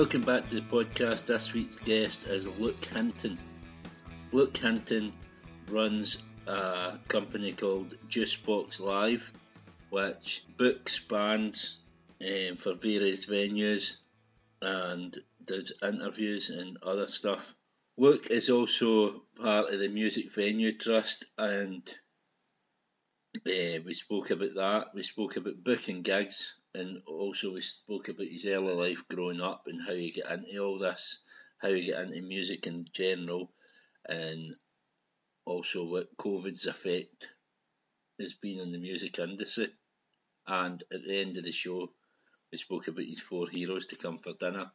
[0.00, 1.26] Welcome back to the podcast.
[1.26, 3.36] This week's guest is Luke Hinton.
[4.32, 5.12] Luke Hinton
[5.68, 9.30] runs a company called Juicebox Live,
[9.90, 11.80] which books bands
[12.22, 13.98] um, for various venues
[14.62, 17.54] and does interviews and other stuff.
[17.98, 21.82] Luke is also part of the Music Venue Trust, and
[23.46, 24.86] uh, we spoke about that.
[24.94, 29.64] We spoke about booking gigs, and also we spoke about his early life growing up
[29.66, 31.22] and how he got into all this,
[31.58, 33.52] how he got into music in general,
[34.08, 34.54] and
[35.44, 37.34] also what COVID's effect
[38.20, 39.68] has been on the music industry.
[40.46, 41.92] And at the end of the show,
[42.52, 44.70] we spoke about his four heroes to come for dinner.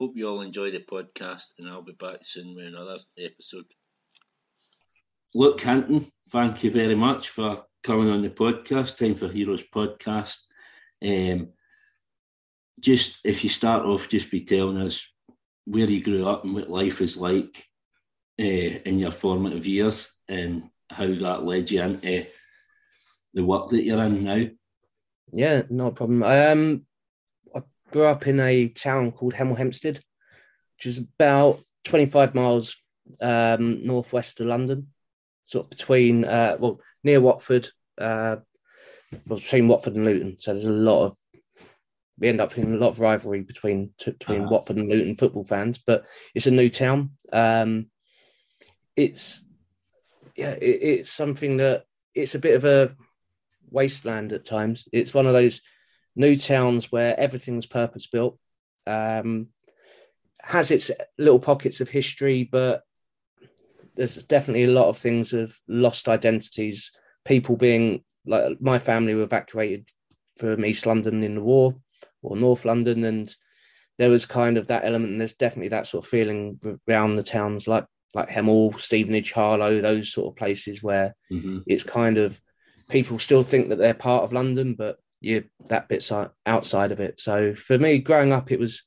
[0.00, 3.66] Hope you all enjoy the podcast, and I'll be back soon with another episode.
[5.34, 8.96] Luke Hinton, thank you very much for coming on the podcast.
[8.96, 10.38] Time for Heroes podcast.
[11.04, 11.48] Um,
[12.80, 15.06] just if you start off, just be telling us
[15.66, 17.64] where you grew up and what life is like
[18.40, 22.26] uh, in your formative years and how that led you into
[23.32, 24.46] the work that you're in now.
[25.32, 26.22] Yeah, no problem.
[26.22, 26.86] Um,
[27.54, 30.00] I grew up in a town called Hemel Hempstead,
[30.76, 32.76] which is about 25 miles
[33.20, 34.88] um, northwest of London,
[35.44, 37.68] sort of between, uh, well, near Watford,
[37.98, 38.36] uh,
[39.26, 40.36] well, between Watford and Luton.
[40.38, 41.16] So there's a lot of
[42.18, 44.50] we end up in a lot of rivalry between between uh-huh.
[44.50, 47.10] Watford and Luton football fans, but it's a new town.
[47.32, 47.86] Um,
[48.96, 49.44] it's
[50.36, 51.84] yeah, it, it's something that
[52.14, 52.94] it's a bit of a
[53.70, 54.86] wasteland at times.
[54.92, 55.60] It's one of those
[56.14, 58.38] new towns where everything's purpose built.
[58.86, 59.48] Um,
[60.40, 62.82] has its little pockets of history, but
[63.96, 66.92] there's definitely a lot of things of lost identities.
[67.24, 69.88] People being like my family were evacuated
[70.38, 71.74] from East London in the war
[72.22, 73.34] or North London, and
[73.98, 75.12] there was kind of that element.
[75.12, 76.58] And there's definitely that sort of feeling
[76.88, 81.58] around the towns like like Hemel, Stevenage, Harlow, those sort of places where mm-hmm.
[81.66, 82.40] it's kind of
[82.88, 86.12] people still think that they're part of London, but you that bit's
[86.46, 87.18] outside of it.
[87.20, 88.82] So for me, growing up, it was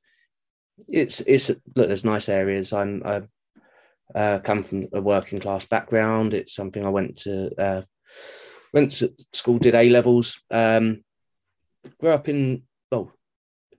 [0.88, 1.88] it's it's look.
[1.88, 2.74] There's nice areas.
[2.74, 3.24] I'm I
[4.16, 6.34] uh, come from a working class background.
[6.34, 7.82] It's something I went to uh,
[8.74, 10.42] went to school, did A levels.
[10.52, 11.04] Um,
[12.00, 13.12] grew up in well,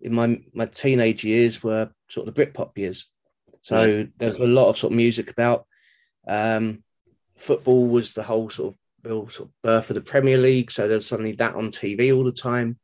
[0.01, 3.07] in my my teenage years were sort of the Britpop years.
[3.61, 5.67] So there was a lot of sort of music about.
[6.27, 6.83] Um,
[7.37, 10.71] football was the whole sort of real sort of birth of the Premier League.
[10.71, 12.79] So there was suddenly that on TV all the time.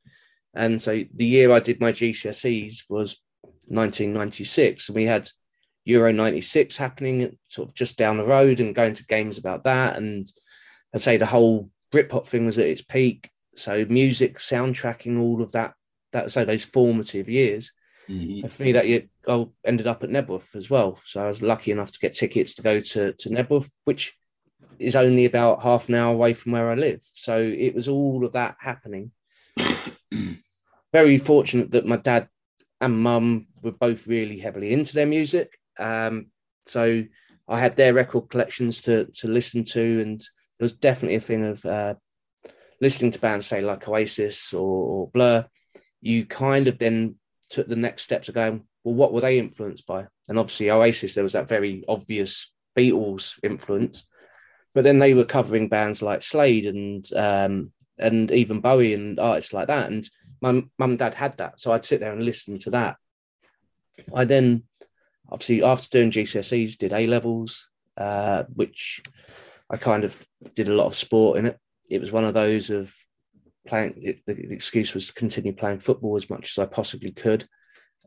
[0.54, 3.21] And so the year I did my GCSEs was
[3.66, 5.28] 1996, and we had
[5.84, 9.97] Euro 96 happening sort of just down the road and going to games about that.
[9.97, 10.26] And
[10.94, 13.31] I'd say the whole Britpop thing was at its peak.
[13.55, 15.75] So music, soundtracking, all of that,
[16.12, 17.72] that so those formative years.
[18.09, 18.49] Mm-hmm.
[18.49, 20.99] For me, that year, I ended up at Knebworth as well.
[21.04, 24.12] So I was lucky enough to get tickets to go to, to Knebworth, which
[24.78, 27.00] is only about half an hour away from where I live.
[27.12, 29.12] So it was all of that happening.
[30.93, 32.28] Very fortunate that my dad
[32.81, 35.59] and mum were both really heavily into their music.
[35.78, 36.27] Um,
[36.66, 37.04] so
[37.49, 40.25] I had their record collections to to listen to, and
[40.59, 41.94] there was definitely a thing of uh,
[42.81, 45.47] listening to bands, say like Oasis or, or Blur.
[46.00, 47.16] You kind of then
[47.50, 50.06] took the next steps of going, well, what were they influenced by?
[50.28, 54.06] And obviously, Oasis, there was that very obvious Beatles influence,
[54.74, 59.53] but then they were covering bands like Slade and um, and even Bowie and artists
[59.53, 59.91] like that.
[59.91, 60.09] And
[60.41, 62.97] my mum and dad had that, so I'd sit there and listen to that.
[64.15, 64.65] I then,
[65.30, 69.03] obviously, after doing GCSEs, did A levels, uh, which
[69.71, 70.16] I kind of
[70.55, 71.59] did a lot of sport in it.
[71.91, 72.95] It was one of those of
[73.66, 73.95] playing.
[73.97, 77.47] It, the, the, excuse was to continue playing football as much as I possibly could,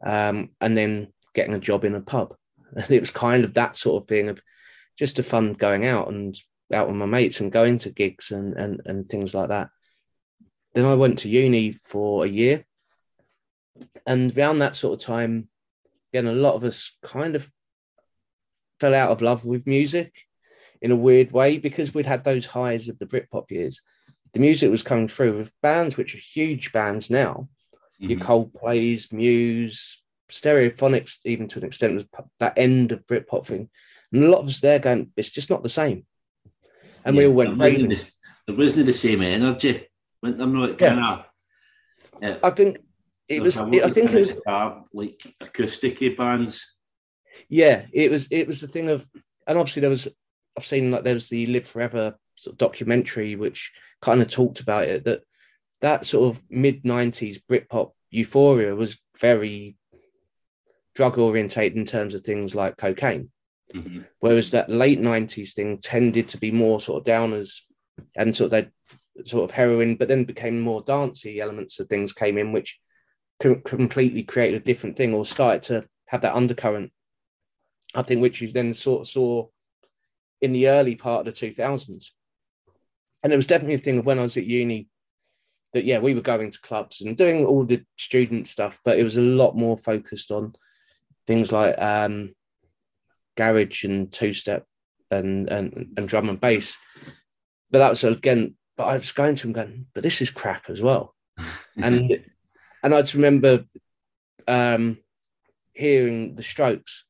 [0.06, 2.36] um, and then getting a job in a pub.
[2.76, 4.42] And it was kind of that sort of thing of
[5.00, 6.38] just a fun going out and
[6.74, 9.70] out with my mates and going to gigs and, and, and things like that.
[10.74, 12.66] Then I went to uni for a year.
[14.06, 15.48] And around that sort of time,
[16.12, 17.50] again, a lot of us kind of
[18.82, 20.27] fell out of love with music
[20.82, 23.82] in a weird way because we'd had those highs of the Britpop years.
[24.34, 27.50] The music was coming through with bands which are huge bands now.
[28.02, 28.12] Mm-hmm.
[28.12, 32.06] Your Coldplays, Muse, Stereophonics, even to an extent, was
[32.40, 33.70] that end of Britpop thing.
[34.12, 36.06] And a lot of us there going, it's just not the same
[37.08, 38.06] and yeah, we all went there wasn't, the,
[38.48, 39.88] there wasn't the same energy.
[40.22, 41.26] Went there not kind of.
[42.22, 42.38] Yeah.
[42.44, 42.80] I think
[43.30, 43.58] it was.
[43.58, 46.66] It, I think it was like acoustic bands.
[47.48, 48.28] Yeah, it was.
[48.30, 49.08] It was the thing of,
[49.48, 50.08] and obviously there was.
[50.58, 53.72] I've seen like there was the Live Forever sort of documentary which
[54.02, 55.22] kind of talked about it that
[55.82, 59.78] that sort of mid '90s Britpop euphoria was very
[60.96, 63.30] drug orientated in terms of things like cocaine.
[63.74, 64.02] Mm-hmm.
[64.20, 67.62] Whereas that late 90s thing tended to be more sort of downers
[68.16, 68.72] and sort of that
[69.28, 72.80] sort of heroin, but then became more dancey elements of things came in, which
[73.40, 76.92] completely created a different thing or started to have that undercurrent.
[77.94, 79.48] I think which you then sort of saw
[80.42, 82.06] in the early part of the 2000s.
[83.24, 84.88] And it was definitely a thing of when I was at uni
[85.74, 89.04] that, yeah, we were going to clubs and doing all the student stuff, but it
[89.04, 90.54] was a lot more focused on
[91.26, 92.34] things like um,
[93.36, 94.66] garage and two step
[95.12, 96.78] and, and, and drum and bass.
[97.70, 100.70] But that was again, but I was going to him going, but this is crap
[100.70, 101.14] as well.
[101.78, 102.24] and
[102.84, 103.66] and I just remember
[104.48, 104.98] um,
[105.74, 107.06] hearing the Strokes,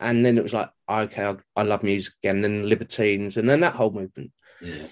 [0.00, 2.42] and then it was like, okay, I, I love music again.
[2.42, 4.32] Then Libertines, and then that whole movement.
[4.60, 4.86] Yeah.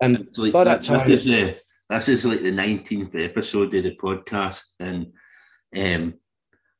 [0.00, 1.56] And like, by that, that time, this is, the,
[1.88, 5.12] this is like the nineteenth episode of the podcast, and
[5.76, 6.14] um,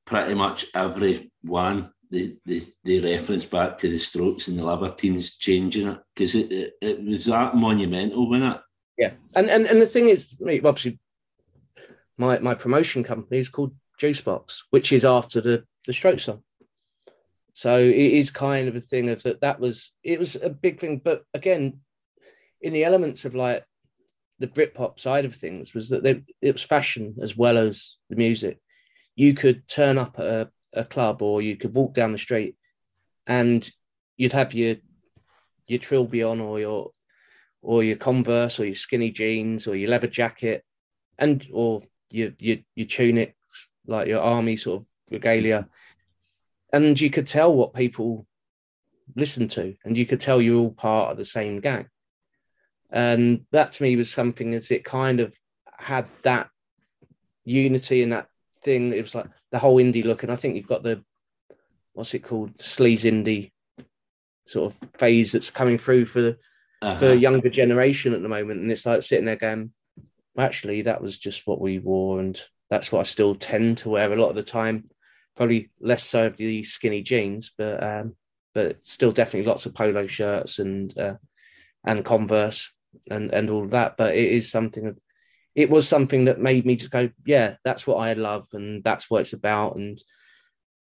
[0.05, 5.37] pretty much every one they, they, they reference back to the Strokes and the Libertines
[5.37, 8.61] changing it because it, it, it was that monumental, wasn't it?
[8.99, 10.99] Yeah, and and and the thing is, obviously,
[12.19, 16.43] my my promotion company is called Juicebox, which is after the the stroke song.
[17.55, 19.41] So it is kind of a thing of that.
[19.43, 21.81] That was it was a big thing, but again,
[22.61, 23.65] in the elements of like
[24.39, 28.17] the Britpop side of things, was that they, it was fashion as well as the
[28.17, 28.59] music.
[29.17, 32.57] You could turn up at a, a club, or you could walk down the street,
[33.27, 33.69] and
[34.17, 34.77] you'd have your
[35.67, 36.91] your trilby on, or your
[37.61, 40.65] or your Converse, or your skinny jeans, or your leather jacket,
[41.19, 43.37] and or your your your tunic,
[43.87, 45.69] like your army sort of regalia,
[46.73, 48.27] and you could tell what people
[49.17, 51.89] listened to, and you could tell you're all part of the same gang.
[52.91, 55.37] And that to me was something as it kind of
[55.79, 56.51] had that
[57.45, 58.29] unity and that
[58.63, 58.93] thing.
[58.93, 61.03] It was like the whole indie look, and I think you've got the
[61.95, 63.53] what's it called, the sleaze indie
[64.47, 66.39] sort of phase that's coming through for the
[66.81, 66.99] uh-huh.
[66.99, 68.61] for a younger generation at the moment.
[68.61, 69.73] And it's like sitting there going,
[70.39, 72.41] actually, that was just what we wore, and
[72.71, 74.85] that's what I still tend to wear a lot of the time.
[75.37, 78.17] Probably less so of the skinny jeans, but um,
[78.55, 81.15] but still definitely lots of polo shirts and uh,
[81.85, 82.73] and Converse
[83.11, 83.97] and and all of that.
[83.97, 84.99] But it is something of
[85.55, 89.11] it was something that made me just go, yeah, that's what I love, and that's
[89.11, 89.99] what it's about, and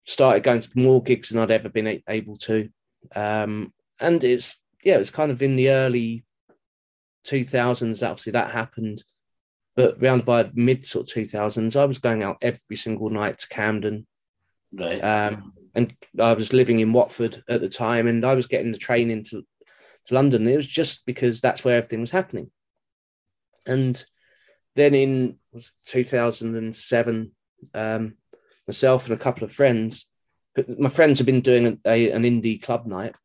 [0.05, 2.69] started going to more gigs than I'd ever been able to.
[3.15, 6.25] Um, and it's yeah, it was kind of in the early
[7.27, 8.07] 2000s.
[8.07, 9.03] Obviously, that happened
[9.79, 13.47] but round by mid sort of 2000s, I was going out every single night to
[13.47, 14.05] Camden.
[14.73, 14.99] Right.
[14.99, 18.77] Um, and I was living in Watford at the time, and I was getting the
[18.77, 19.43] train into
[20.05, 20.47] to London.
[20.47, 22.49] It was just because that's where everything was happening.
[23.65, 24.03] And
[24.75, 25.37] then in
[25.85, 27.31] 2007,
[27.73, 28.13] um,
[28.67, 30.07] myself and a couple of friends,
[30.77, 33.15] my friends had been doing a, a, an indie club night.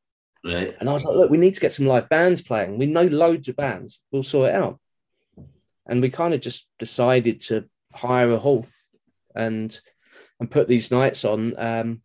[0.45, 0.77] Right.
[0.79, 2.79] And I was like, look, we need to get some live bands playing.
[2.79, 4.01] We know loads of bands.
[4.13, 4.79] We'll sort it out
[5.87, 8.67] and we kind of just decided to hire a hall
[9.35, 9.79] and
[10.41, 11.55] and put these nights on.
[11.59, 12.03] Um,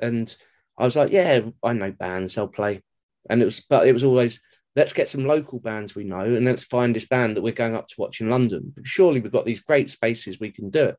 [0.00, 0.34] and
[0.78, 2.82] I was like, yeah, I know bands, I'll play.
[3.28, 4.40] And it was, but it was always
[4.78, 7.74] let's get some local bands we know, and let's find this band that we're going
[7.74, 8.72] up to watch in London.
[8.84, 10.96] Surely we've got these great spaces we can do it.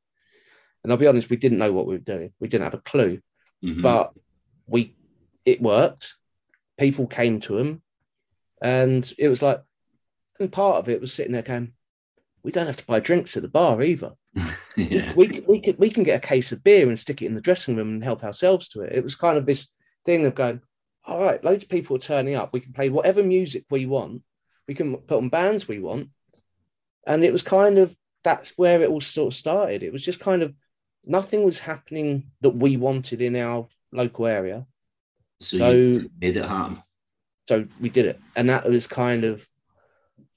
[0.84, 2.34] And I'll be honest, we didn't know what we were doing.
[2.42, 3.22] We didn't have a clue,
[3.64, 3.82] mm-hmm.
[3.82, 4.12] but
[4.68, 4.96] we
[5.46, 6.16] it worked.
[6.78, 7.82] People came to them,
[8.62, 9.62] and it was like,
[10.42, 11.72] and part of it was sitting there going,
[12.44, 14.12] we don't have to buy drinks at the bar either.
[14.78, 15.14] yeah.
[15.16, 17.42] We, we, can, we can get a case of beer and stick it in the
[17.42, 18.94] dressing room and help ourselves to it.
[18.94, 19.68] It was kind of this
[20.06, 20.62] thing of going,
[21.06, 22.54] all right, loads of people are turning up.
[22.54, 24.22] We can play whatever music we want.
[24.68, 26.10] We can put on bands we want.
[27.08, 29.82] And it was kind of, that's where it all sort of started.
[29.82, 30.54] It was just kind of,
[31.06, 34.66] nothing was happening that we wanted in our local area.
[35.40, 35.58] So,
[35.94, 36.84] so made it happen.
[37.48, 38.20] So we did it.
[38.36, 39.48] And that was kind of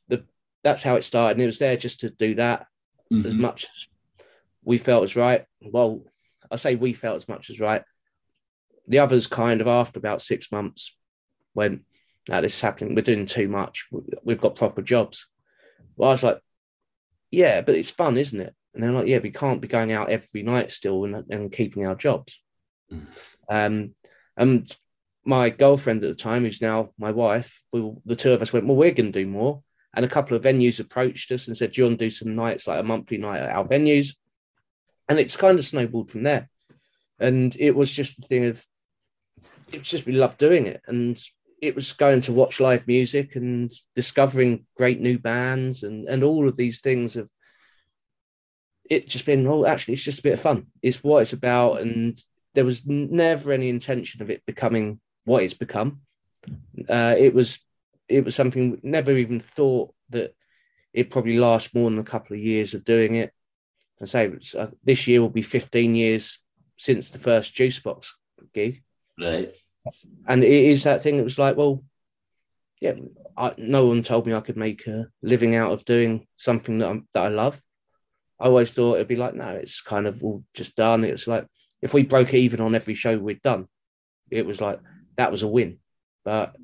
[0.09, 0.25] the
[0.65, 1.33] that's how it started.
[1.33, 2.67] And it was there just to do that
[3.13, 3.27] mm-hmm.
[3.27, 3.87] as much as
[4.65, 5.45] we felt was right.
[5.61, 6.03] Well,
[6.51, 7.83] I say we felt as much as right.
[8.89, 10.97] The others kind of after about six months
[11.55, 11.83] went,
[12.29, 12.95] now this is happening.
[12.95, 13.89] We're doing too much.
[14.23, 15.27] We've got proper jobs.
[15.97, 16.41] Well, I was like,
[17.31, 18.55] yeah, but it's fun, isn't it?
[18.75, 21.87] And they're like, yeah, we can't be going out every night still and, and keeping
[21.87, 22.41] our jobs.
[22.93, 23.07] Mm.
[23.49, 23.95] Um,
[24.37, 24.77] and
[25.25, 28.67] my girlfriend at the time, who's now my wife, we, the two of us went,
[28.67, 29.63] well, we're going to do more.
[29.95, 32.35] And a couple of venues approached us and said, Do you want to do some
[32.35, 34.15] nights, like a monthly night at our venues?
[35.13, 36.49] And it's kind of snowballed from there.
[37.19, 38.65] And it was just the thing of,
[39.71, 40.81] it's just we loved doing it.
[40.87, 41.23] And
[41.61, 46.49] it was going to watch live music and discovering great new bands and, and all
[46.49, 47.29] of these things of
[48.89, 50.69] it just been, oh, actually, it's just a bit of fun.
[50.81, 51.83] It's what it's about.
[51.83, 52.19] And
[52.55, 56.01] there was never any intention of it becoming what it's become.
[56.89, 57.59] Uh, it was
[58.09, 60.35] it was something never even thought that
[60.95, 63.31] it probably lasts more than a couple of years of doing it.
[64.01, 66.39] I say uh, this year will be 15 years
[66.77, 68.09] since the first Juicebox
[68.53, 68.83] gig.
[69.19, 69.55] Right.
[70.27, 71.85] And it is that thing that was like, well,
[72.81, 72.95] yeah,
[73.37, 76.89] I, no one told me I could make a living out of doing something that,
[76.89, 77.61] I'm, that I love.
[78.41, 81.05] I always thought it'd be like, no, it's kind of all just done.
[81.05, 81.47] It's like
[81.81, 83.69] if we broke even on every show we'd done,
[84.31, 84.81] it was like
[85.17, 85.79] that was a win.
[86.25, 86.57] But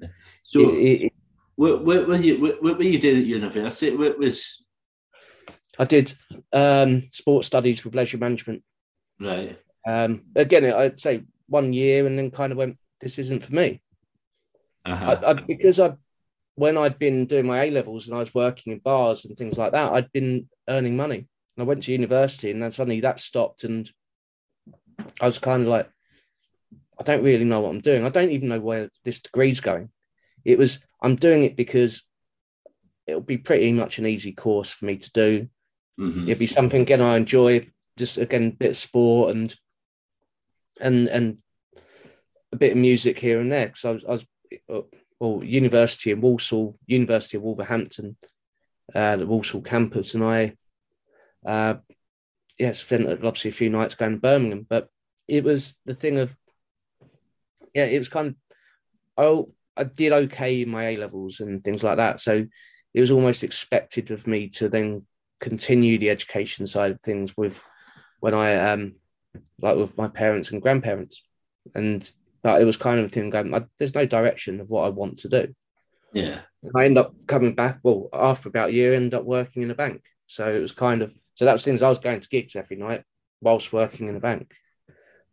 [0.43, 1.13] so, it, it,
[1.55, 3.97] what, what, what, you, what, what were you doing at university?
[3.97, 4.65] What was
[5.79, 6.15] I did
[6.53, 8.63] um, sports studies with leisure management.
[9.21, 9.59] Right.
[9.87, 13.81] Um, again, I'd say one year, and then kind of went, "This isn't for me."
[14.85, 15.19] Uh-huh.
[15.23, 15.95] I, I, because I,
[16.55, 19.59] when I'd been doing my A levels and I was working in bars and things
[19.59, 21.29] like that, I'd been earning money.
[21.57, 23.91] And I went to university, and then suddenly that stopped, and
[25.21, 25.89] I was kind of like,
[26.99, 28.05] I don't really know what I'm doing.
[28.05, 29.91] I don't even know where this degree's going.
[30.45, 32.03] It was I'm doing it because
[33.07, 35.49] it'll be pretty much an easy course for me to do.
[35.99, 36.25] Mm-hmm.
[36.25, 39.55] It'd be something again I enjoy, just again a bit of sport and
[40.81, 41.39] and and
[42.53, 43.67] a bit of music here and there.
[43.67, 44.27] Because I was, I was
[44.73, 48.17] uh, well, university in Walsall, University of Wolverhampton,
[48.95, 50.55] uh, the Walsall campus, and I,
[51.45, 51.75] uh,
[52.59, 54.67] yeah, spent obviously a few nights going to Birmingham.
[54.69, 54.89] But
[55.27, 56.37] it was the thing of,
[57.75, 58.35] yeah, it was kind of,
[59.17, 62.21] oh, I did okay in my A levels and things like that.
[62.21, 62.47] So
[62.95, 65.05] it was almost expected of me to then
[65.41, 67.63] continue the education side of things with
[68.21, 68.97] when I um
[69.61, 71.23] like with my parents and grandparents,
[71.75, 72.11] and
[72.43, 73.55] but it was kind of a thing going.
[73.79, 75.55] There's no direction of what I want to do.
[76.13, 76.41] Yeah,
[76.75, 77.79] I end up coming back.
[77.83, 80.03] Well, after about a year, end up working in a bank.
[80.27, 82.77] So it was kind of so that was things I was going to gigs every
[82.77, 83.05] night
[83.41, 84.53] whilst working in a bank.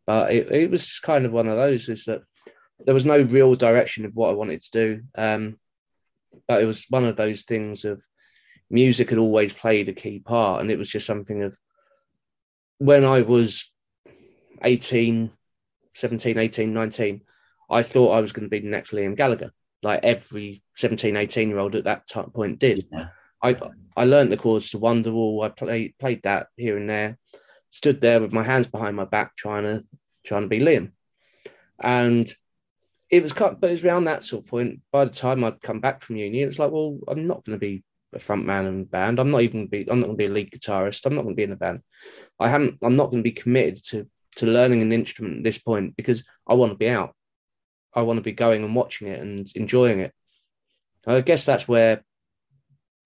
[0.06, 2.22] But it, it was just kind of one of those is that
[2.86, 5.02] there was no real direction of what I wanted to do.
[5.18, 5.58] Um,
[6.48, 8.04] but it was one of those things of
[8.70, 10.62] music had always played a key part.
[10.62, 11.58] And it was just something of
[12.78, 13.72] when I was
[14.64, 15.32] 18,
[15.94, 17.22] 17, 18, 19,
[17.70, 21.50] I thought I was going to be the next Liam Gallagher, like every 17, 18
[21.50, 22.88] year old at that point did.
[22.92, 23.10] Yeah.
[23.42, 23.58] I
[23.96, 25.46] I learned the chords to Wonderwall.
[25.46, 27.18] I played played that here and there.
[27.72, 29.84] Stood there with my hands behind my back, trying to
[30.26, 30.92] trying to be Liam.
[31.80, 32.32] And
[33.10, 34.82] it was cut, but it was around that sort of point.
[34.92, 37.56] By the time I'd come back from uni, it was like, well, I'm not going
[37.56, 37.84] to be
[38.16, 39.20] a front man in a band.
[39.20, 39.82] I'm not even be.
[39.90, 41.06] I'm not going to be a lead guitarist.
[41.06, 41.82] I'm not going to be in a band.
[42.40, 42.78] I haven't.
[42.82, 44.08] I'm not going to be committed to
[44.38, 47.14] to learning an instrument at this point because I want to be out.
[47.94, 50.14] I want to be going and watching it and enjoying it.
[51.08, 52.04] I guess that's where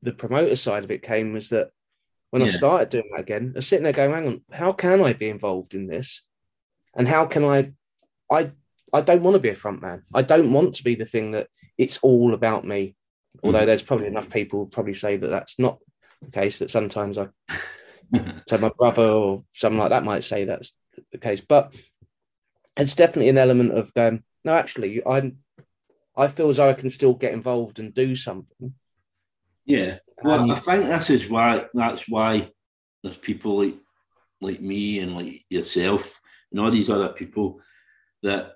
[0.02, 1.70] the promoter side of it came was that
[2.32, 2.48] when yeah.
[2.48, 5.14] I started doing that again, I was sitting there going, hang on, how can I
[5.14, 6.24] be involved in this?
[6.96, 7.74] And how can I
[8.32, 8.50] I
[8.94, 10.04] I don't want to be a front man.
[10.14, 11.48] I don't want to be the thing that
[11.78, 12.96] it's all about me.
[13.44, 13.68] Although mm-hmm.
[13.68, 15.80] there's probably enough people probably say that that's not
[16.22, 16.60] the case.
[16.60, 17.28] That sometimes I,
[18.48, 20.74] so my brother or something like that might say that's
[21.12, 21.42] the case.
[21.42, 21.74] But
[22.78, 25.38] it's definitely an element of um, no, actually, I'm.
[26.16, 28.74] I feel as though I can still get involved and do something.
[29.66, 32.52] Yeah, well, um, I think this is why that's why
[33.04, 33.76] there's people like
[34.42, 36.20] like me and like yourself
[36.52, 37.60] and all these other people
[38.24, 38.54] that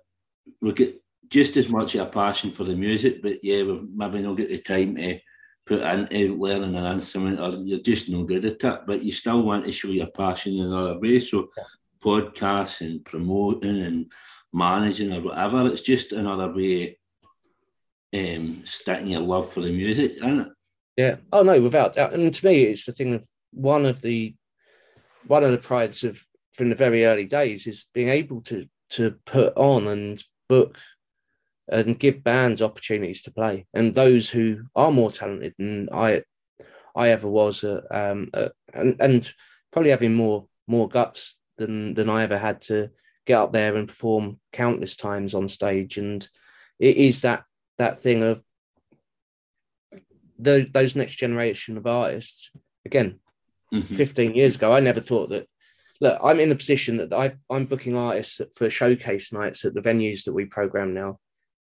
[0.62, 4.22] look get just as much of a passion for the music, but yeah, we've maybe
[4.22, 5.20] not got the time to
[5.65, 9.42] put into learning an instrument or you're just no good at it, but you still
[9.42, 11.20] want to show your passion in another way.
[11.20, 11.50] So
[12.03, 14.12] podcasts and promoting and
[14.51, 16.98] managing or whatever, it's just another way
[18.13, 20.48] um sticking your love for the music, isn't it?
[20.98, 21.15] Yeah.
[21.32, 22.13] Oh no, without doubt.
[22.13, 24.36] And to me it's the thing of one of the
[25.25, 26.22] one of the prides of
[26.53, 30.77] from the very early days is being able to to put on and book
[31.70, 33.65] and give bands opportunities to play.
[33.74, 36.24] And those who are more talented than I
[36.96, 39.34] I ever was, uh, um, uh, and and
[39.72, 42.89] probably having more more guts than than I ever had to
[43.25, 45.98] get up there and perform countless times on stage.
[45.98, 46.27] And
[46.79, 47.46] it is that
[47.77, 48.43] that thing of
[50.38, 52.51] the, those next generation of artists.
[52.86, 53.20] Again,
[53.74, 53.96] mm-hmm.
[53.96, 55.48] 15 years ago, I never thought that
[56.01, 59.82] look, I'm in a position that I, I'm booking artists for showcase nights at the
[59.82, 61.20] venues that we program now,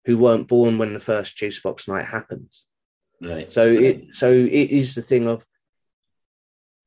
[0.07, 2.53] who weren't born when the first Juicebox night happened.
[3.21, 3.53] Right.
[3.53, 5.45] So it so it is the thing of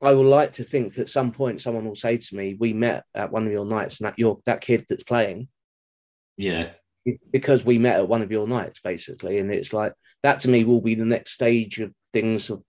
[0.02, 2.74] I would like to think that at some point someone will say to me, "We
[2.74, 5.50] met at one of your nights, and that your that kid that's playing."
[6.38, 6.70] Yeah.
[7.32, 10.64] Because we met at one of your nights, basically, and it's like that to me
[10.64, 12.64] will be the next stage of things of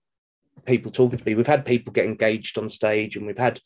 [0.65, 1.35] people talking to me.
[1.35, 3.61] We've had people get engaged on stage, and we've had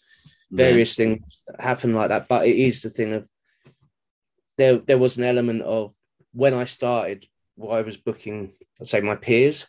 [0.51, 1.05] various yeah.
[1.05, 2.27] things happen like that.
[2.27, 3.27] But it is the thing of
[4.57, 5.93] there there was an element of
[6.35, 7.27] when I started,
[7.57, 9.65] I was booking, I'd say my peers,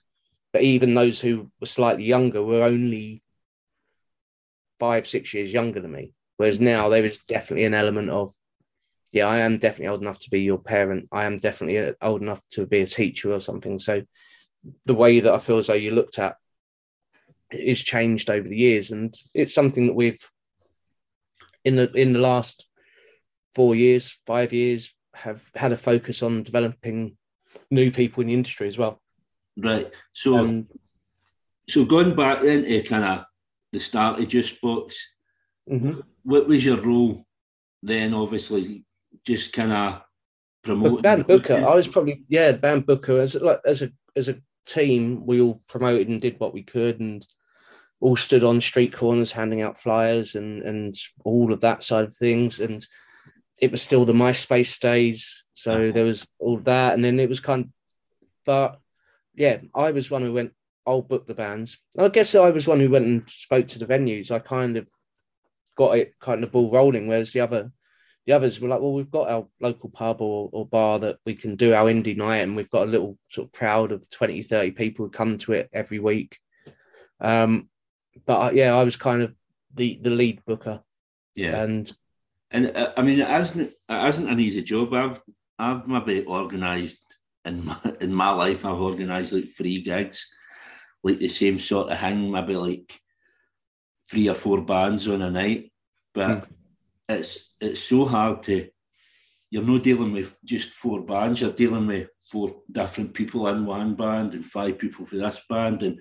[0.52, 3.22] but even those who were slightly younger were only
[4.80, 6.12] five, six years younger than me.
[6.36, 8.32] Whereas now there is definitely an element of,
[9.12, 11.08] yeah, I am definitely old enough to be your parent.
[11.12, 13.78] I am definitely uh, old enough to be a teacher or something.
[13.78, 14.02] So
[14.84, 16.36] the way that I feel as though you looked at
[17.52, 20.20] is changed over the years, and it's something that we've
[21.64, 22.66] in the in the last
[23.54, 27.16] four years, five years, have had a focus on developing
[27.70, 29.00] new people in the industry as well.
[29.56, 29.90] Right.
[30.12, 30.68] So, um,
[31.68, 33.24] so going back then to kind of
[33.72, 35.14] the start of Juice Box,
[35.70, 36.00] mm-hmm.
[36.22, 37.24] what was your role
[37.82, 38.14] then?
[38.14, 38.84] Obviously,
[39.26, 40.02] just kind of
[40.62, 41.02] promoting.
[41.02, 41.54] Band booker.
[41.54, 43.20] I was probably yeah, band booker.
[43.20, 47.00] As like as a as a team, we all promoted and did what we could,
[47.00, 47.26] and
[48.00, 50.94] all stood on street corners handing out flyers and and
[51.24, 52.60] all of that side of things.
[52.60, 52.86] And
[53.58, 55.92] it was still the MySpace days, so uh-huh.
[55.92, 57.70] there was all that, and then it was kind of,
[58.44, 58.80] but
[59.34, 60.52] yeah, I was one who went.
[60.86, 61.78] I'll book the bands.
[61.98, 64.30] I guess I was one who went and spoke to the venues.
[64.30, 64.88] I kind of
[65.76, 67.72] got it kind of ball rolling, whereas the other
[68.26, 71.34] the others were like, well, we've got our local pub or, or bar that we
[71.34, 74.42] can do our indie night, and we've got a little sort of crowd of 20,
[74.42, 76.38] 30 people who come to it every week.
[77.20, 77.68] Um,
[78.26, 79.34] but uh, yeah, I was kind of
[79.74, 80.82] the the lead booker.
[81.34, 81.90] Yeah, and
[82.50, 84.94] and uh, I mean, it isn't it isn't an easy job.
[84.94, 85.22] I've
[85.58, 88.64] I've maybe organised in my in my life.
[88.64, 90.26] I've organised like three gigs,
[91.02, 92.30] like the same sort of thing.
[92.30, 92.92] Maybe like
[94.08, 95.72] three or four bands on a night,
[96.14, 96.46] but mm.
[97.08, 98.68] it's it's so hard to.
[99.50, 101.40] You're not dealing with just four bands.
[101.40, 105.84] You're dealing with four different people in one band and five people for this band
[105.84, 106.00] and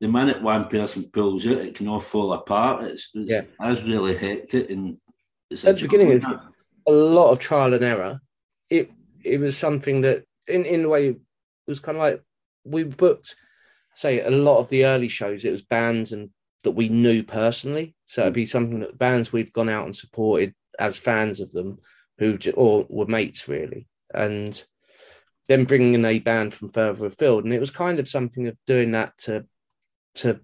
[0.00, 2.84] the minute one person pulls it, it can all fall apart.
[2.84, 3.42] It's, it's yeah.
[3.58, 4.70] that's really hectic.
[4.70, 4.98] And
[5.50, 6.24] at the beginning,
[6.86, 8.20] a lot of trial and error.
[8.68, 8.90] It
[9.24, 11.18] it was something that, in in a way, it
[11.66, 12.22] was kind of like
[12.64, 13.36] we booked,
[13.94, 15.44] say, a lot of the early shows.
[15.44, 16.30] It was bands and
[16.62, 17.94] that we knew personally.
[18.06, 21.78] So it'd be something that bands we'd gone out and supported as fans of them,
[22.18, 24.62] who or were mates really, and
[25.48, 27.44] then bringing in a band from further afield.
[27.44, 29.46] And it was kind of something of doing that to
[30.16, 30.40] to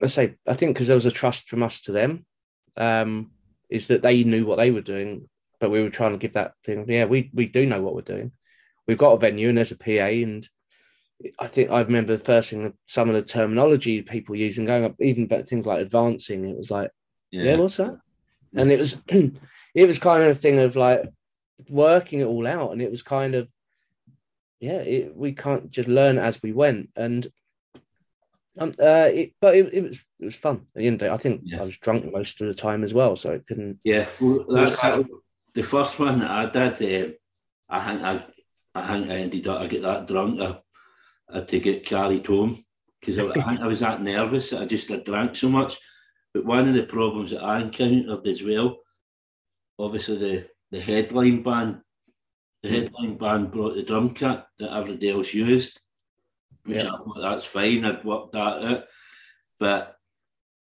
[0.00, 2.26] let's say I think because there was a trust from us to them,
[2.76, 3.30] um,
[3.68, 5.28] is that they knew what they were doing,
[5.60, 6.84] but we were trying to give that thing.
[6.88, 8.32] Yeah, we we do know what we're doing.
[8.86, 10.48] We've got a venue and there's a PA, and
[11.38, 14.94] I think I remember the first thing some of the terminology people using going up,
[15.00, 16.48] even things like advancing.
[16.48, 16.90] It was like,
[17.30, 17.98] yeah, yeah what's that?
[18.54, 18.96] And it was
[19.74, 21.08] it was kind of a thing of like
[21.68, 23.52] working it all out, and it was kind of
[24.60, 27.26] yeah, it, we can't just learn as we went, and
[28.58, 30.66] um, uh, it, but it, it, was it was fun.
[30.74, 31.60] At the end day, I think yeah.
[31.60, 33.78] I was drunk most of the time as well, so it couldn't.
[33.84, 35.10] Yeah, well, that's kind of,
[35.54, 37.10] the first one that I did.
[37.10, 37.12] Uh,
[37.68, 38.24] I think I,
[38.74, 40.40] I think I ended up I get that drunk.
[40.40, 40.58] I,
[41.30, 42.58] I had to get carried home
[43.00, 44.52] because I, I, think I was that nervous.
[44.52, 45.78] I just I drank so much.
[46.34, 48.78] But one of the problems that I encountered as well,
[49.78, 51.80] obviously the the headline band,
[52.62, 52.74] the hmm.
[52.74, 55.80] headline band brought the drum kit that everybody else used
[56.68, 56.92] which yeah.
[56.92, 57.84] I thought that's fine.
[57.84, 58.84] I'd worked that out.
[59.58, 59.96] But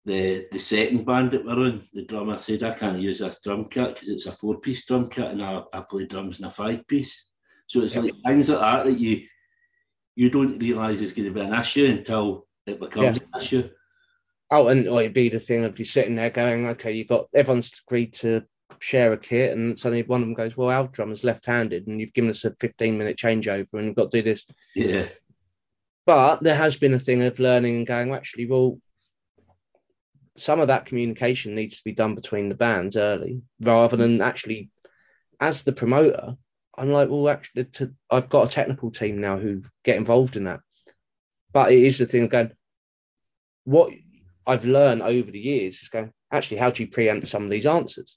[0.05, 3.65] the the second band that we're on, the drummer said I can't use this drum
[3.65, 6.51] kit because it's a four piece drum kit and I, I play drums in a
[6.51, 7.27] five piece.
[7.67, 8.03] So it's yeah.
[8.03, 9.23] like things like that that you
[10.17, 13.23] you don't realise is going to be an issue until it becomes yeah.
[13.33, 13.69] an issue.
[14.51, 17.81] Oh, and it'd be the thing of you sitting there going, okay, you've got everyone's
[17.87, 18.43] agreed to
[18.81, 22.15] share a kit, and suddenly one of them goes, well, our drummer's left-handed, and you've
[22.15, 24.47] given us a 15-minute changeover, and you've got to do this.
[24.75, 25.07] Yeah.
[26.09, 28.81] But there has been a thing of learning and going, actually, well,
[30.37, 34.71] some of that communication needs to be done between the bands early rather than actually
[35.41, 36.35] as the promoter
[36.77, 40.45] i'm like well actually to, i've got a technical team now who get involved in
[40.45, 40.61] that.
[41.53, 42.53] But it is the thing of going
[43.65, 43.93] what
[44.47, 47.67] i've learned over the years is going actually how do you preempt some of these
[47.67, 48.17] answers?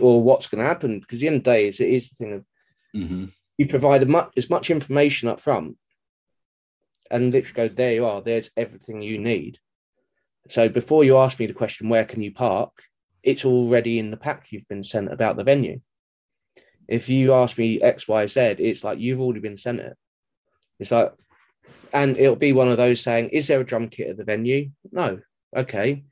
[0.00, 2.14] Or what's going to happen because the end of the day is it is the
[2.14, 2.44] thing of
[2.94, 3.24] mm-hmm.
[3.58, 5.76] you provide much, as much information up front
[7.10, 9.58] and literally go, there you are, there's everything you need.
[10.48, 12.70] So before you ask me the question, where can you park?
[13.22, 15.80] It's already in the pack you've been sent about the venue.
[16.88, 19.96] If you ask me X, Y, Z, it's like you've already been sent it.
[20.78, 21.12] It's like,
[21.92, 24.70] and it'll be one of those saying, is there a drum kit at the venue?
[24.90, 25.20] No.
[25.56, 26.04] Okay.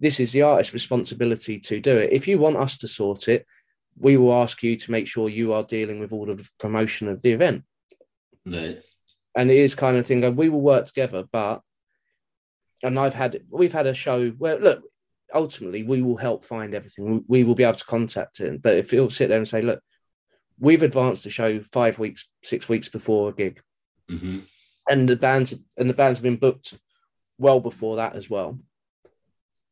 [0.00, 2.12] This is the artist's responsibility to do it.
[2.12, 3.46] If you want us to sort it,
[3.98, 7.08] we will ask you to make sure you are dealing with all of the promotion
[7.08, 7.64] of the event.
[8.46, 8.82] Right
[9.38, 10.34] and it is kind of thing.
[10.34, 11.62] We will work together, but
[12.82, 14.82] and I've had we've had a show where look,
[15.32, 17.24] ultimately we will help find everything.
[17.28, 18.60] We will be able to contact it.
[18.60, 19.80] But if you'll sit there and say, look,
[20.58, 23.62] we've advanced the show five weeks, six weeks before a gig,
[24.10, 24.38] Mm-hmm.
[24.90, 26.74] and the bands and the bands have been booked
[27.36, 28.58] well before that as well.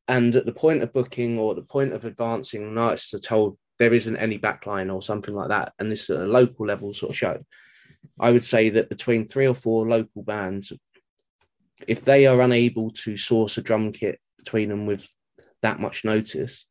[0.08, 3.94] And at the point of booking or the point of advancing, artists are told there
[3.94, 7.16] isn't any backline or something like that, and this is a local level sort of
[7.16, 7.44] show.
[8.18, 10.72] I would say that between three or four local bands,
[11.86, 15.06] if they are unable to source a drum kit between them with
[15.62, 16.66] that much notice,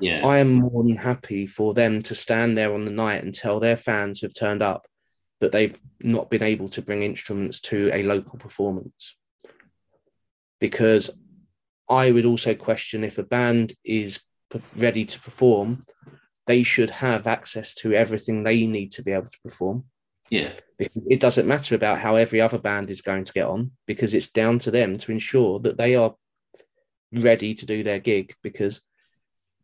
[0.00, 0.26] Yeah.
[0.26, 3.60] I am more than happy for them to stand there on the night and tell
[3.60, 4.86] their fans who've turned up
[5.40, 9.14] that they've not been able to bring instruments to a local performance.
[10.60, 11.10] Because
[11.88, 14.20] I would also question if a band is
[14.74, 15.82] ready to perform,
[16.46, 19.84] they should have access to everything they need to be able to perform.
[20.30, 20.50] Yeah.
[20.78, 24.28] It doesn't matter about how every other band is going to get on because it's
[24.28, 26.14] down to them to ensure that they are
[27.12, 28.82] ready to do their gig because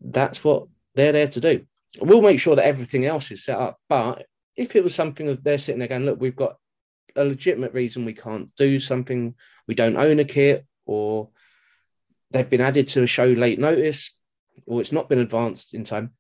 [0.01, 1.67] that's what they're there to do.
[2.01, 3.79] We'll make sure that everything else is set up.
[3.89, 4.25] But
[4.57, 6.57] if it was something that they're sitting there going, look, we've got
[7.17, 9.35] a legitimate reason we can't do something,
[9.69, 11.29] we don't own a kit, or
[12.31, 14.13] they've been added to a show late notice,
[14.67, 16.13] or it's not been advanced in time,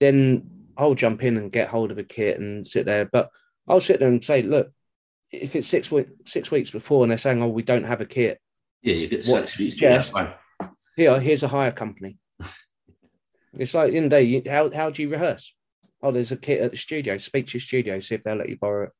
[0.00, 3.08] then I'll jump in and get hold of a kit and sit there.
[3.10, 3.30] But
[3.72, 4.70] I'll sit there and say, look,
[5.30, 8.06] if it's six week, six weeks before and they're saying, oh, we don't have a
[8.06, 8.38] kit,
[8.82, 10.14] Yeah, you get What six weeks to suggest-
[10.94, 12.18] here, here's a hire company.
[13.54, 15.54] it's like in the day, you- how how do you rehearse?
[16.02, 17.16] Oh, there's a kit at the studio.
[17.16, 18.92] Speak to your studio, see if they'll let you borrow it.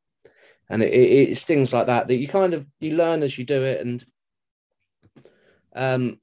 [0.70, 3.44] And it, it, it's things like that that you kind of you learn as you
[3.44, 4.02] do it, and
[5.76, 6.18] um,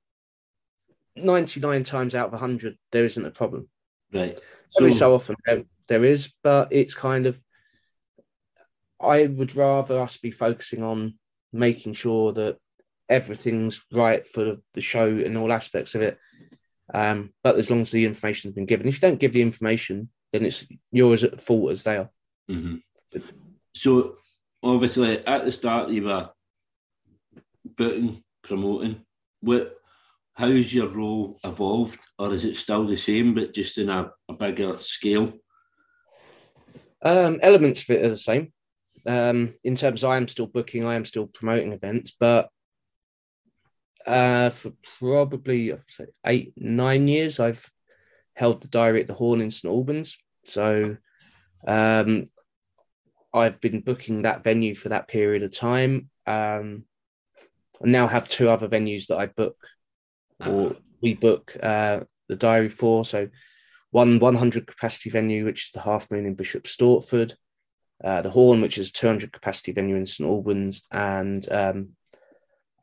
[1.16, 3.70] ninety nine times out of hundred, there isn't a problem.
[4.12, 4.40] Right.
[4.80, 7.40] Every so often there, there is, but it's kind of.
[9.02, 11.16] I would rather us be focusing on
[11.54, 12.58] making sure that
[13.08, 16.18] everything's right for the, show and all aspects of it.
[16.94, 19.42] Um, but as long as the information has been given, if you don't give the
[19.42, 22.10] information, then it's you're as at fault as they are.
[22.48, 22.78] hmm
[23.76, 24.16] So
[24.64, 26.30] obviously at the start you were
[27.78, 29.02] booking, promoting.
[29.42, 29.76] What
[30.34, 34.34] how's your role evolved or is it still the same but just in a, a
[34.34, 35.34] bigger scale?
[37.02, 38.52] Um, elements of it are the same.
[39.10, 42.50] Um, in terms, I am still booking, I am still promoting events, but
[44.06, 47.68] uh, for probably say eight, nine years, I've
[48.36, 50.16] held the diary at the Horn in St Albans.
[50.46, 50.96] So
[51.68, 52.26] um,
[53.34, 56.12] I've been booking that venue for that period of time.
[56.28, 56.84] Um,
[57.84, 59.58] I now have two other venues that I book
[60.46, 63.06] or we book uh, the diary for.
[63.06, 63.30] So
[63.90, 67.34] one 100 capacity venue, which is the Half Moon in Bishop Stortford,
[68.04, 71.90] uh, the Horn, which is 200 capacity venue in St Albans, and um,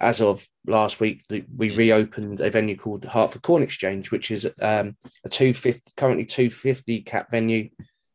[0.00, 4.44] as of last week, the, we reopened a venue called Hertford Corn Exchange, which is
[4.60, 7.70] um, a 250 currently 250 cap venue,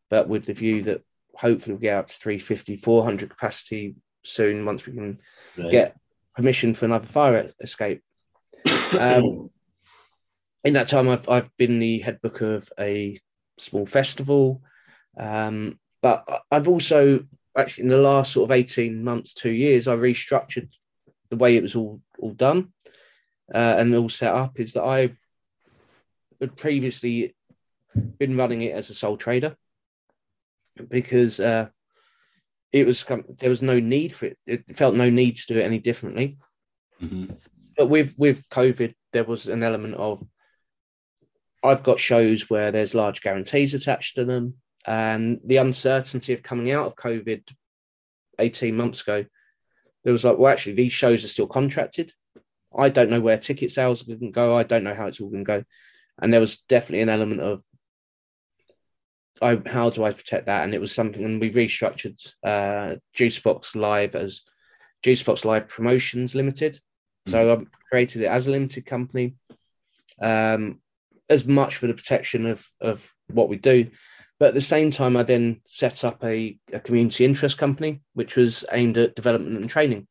[0.10, 1.02] but with the view that
[1.36, 5.20] hopefully we'll get out to 350, 400 capacity soon once we can
[5.58, 5.72] Right.
[5.72, 5.98] get
[6.36, 8.02] permission for another fire escape.
[9.00, 9.50] Um,
[10.64, 13.18] in that time, I've I've been the head book of a
[13.58, 14.62] small festival,
[15.18, 17.26] um, but I've also
[17.58, 20.70] actually in the last sort of eighteen months, two years, I restructured
[21.30, 22.74] the way it was all all done
[23.54, 24.60] uh, and all set up.
[24.60, 25.16] Is that I
[26.40, 27.36] had previously
[28.18, 29.56] been running it as a sole trader
[30.90, 31.68] because uh,
[32.72, 33.04] it was
[33.40, 34.38] there was no need for it.
[34.46, 36.38] It felt no need to do it any differently
[37.00, 37.26] hmm
[37.82, 40.24] but with with COVID, there was an element of
[41.64, 46.72] I've got shows where there's large guarantees attached to them, and the uncertainty of coming
[46.72, 47.52] out of COVID
[48.40, 49.26] eighteen months ago,
[50.04, 52.12] there was like, well, actually, these shows are still contracted.
[52.76, 54.56] I don't know where ticket sales are going to go.
[54.56, 55.64] I don't know how it's all going to go,
[56.22, 57.64] and there was definitely an element of
[59.42, 60.64] I, how do I protect that?
[60.64, 64.42] And it was something, and we restructured uh, Juicebox Live as
[65.04, 66.80] Juicebox Live Promotions Limited.
[67.28, 69.36] So I created it as a limited company,
[70.22, 70.80] um,
[71.30, 73.90] as much for the protection of of what we do,
[74.42, 78.36] but at the same time, I then set up a, a community interest company, which
[78.36, 80.08] was aimed at development and training,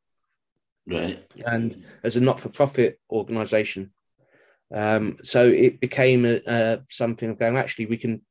[0.86, 1.20] Right.
[1.44, 3.90] and as a not for profit organisation.
[4.72, 7.56] Um, so it became a, uh, something of going.
[7.56, 8.22] Actually, we can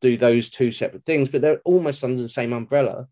[0.00, 3.06] do those two separate things, but they're almost under the same umbrella.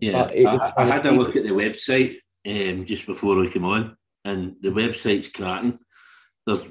[0.00, 0.12] Yeah.
[0.12, 3.50] But it was I, I had a look at the website um, just before we
[3.50, 5.78] came on and the website's cracking.
[6.46, 6.64] There's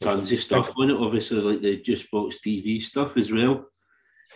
[0.00, 3.66] tons of stuff on it, obviously like the Juicebox TV stuff as well.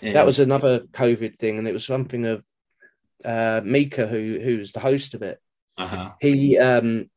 [0.03, 2.45] Um, that was another COVID thing, and it was something of
[3.25, 5.41] uh, Mika, who who was the host of it.
[5.79, 6.13] uh-huh.
[6.21, 7.09] He um,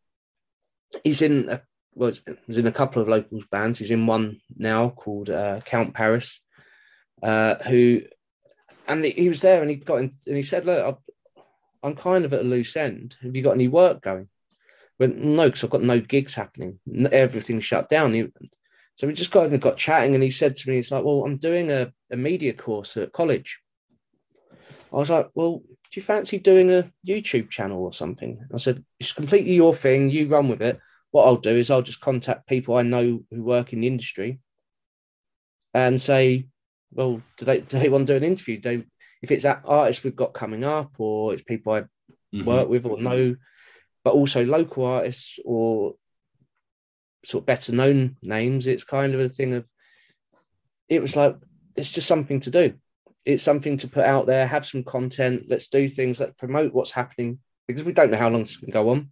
[1.03, 1.61] he's in a,
[1.95, 3.79] was, was in a couple of local bands.
[3.79, 6.41] He's in one now called uh, Count Paris,
[7.23, 8.01] uh, who,
[8.87, 10.99] and he was there and he got in, and he said, "Look,
[11.81, 13.15] I'm kind of at a loose end.
[13.21, 14.29] Have you got any work going?"
[14.97, 16.79] But no, because I've got no gigs happening.
[17.11, 18.31] Everything's shut down.
[18.95, 21.25] So we just got and got chatting, and he said to me, "It's like, well,
[21.25, 23.59] I'm doing a, a media course at college."
[24.93, 28.83] I was like, "Well, do you fancy doing a YouTube channel or something?" I said,
[28.99, 30.09] "It's completely your thing.
[30.09, 30.79] You run with it.
[31.11, 34.39] What I'll do is I'll just contact people I know who work in the industry
[35.73, 36.47] and say,
[36.91, 38.57] well, do they do they want to do an interview?
[38.57, 38.83] Do they,
[39.21, 42.45] if it's that artist we've got coming up, or it's people I mm-hmm.
[42.45, 43.35] work with or know,
[44.05, 45.95] but also local artists or
[47.25, 49.65] sort of better known names, it's kind of a thing of
[50.87, 51.35] it was like
[51.75, 52.75] it's just something to do.
[53.25, 56.91] It's something to put out there, have some content, let's do things, let's promote what's
[56.91, 59.09] happening because we don't know how long going to go on.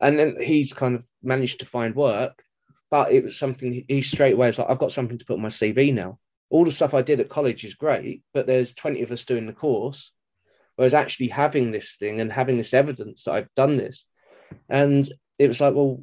[0.00, 2.44] And then he's kind of managed to find work,
[2.88, 5.42] but it was something he straight away was like, I've got something to put on
[5.42, 6.20] my CV now.
[6.50, 9.46] All the stuff I did at college is great, but there's 20 of us doing
[9.46, 10.12] the course.
[10.76, 14.04] Whereas actually having this thing and having this evidence that I've done this.
[14.68, 15.08] And
[15.38, 16.02] it was like, well,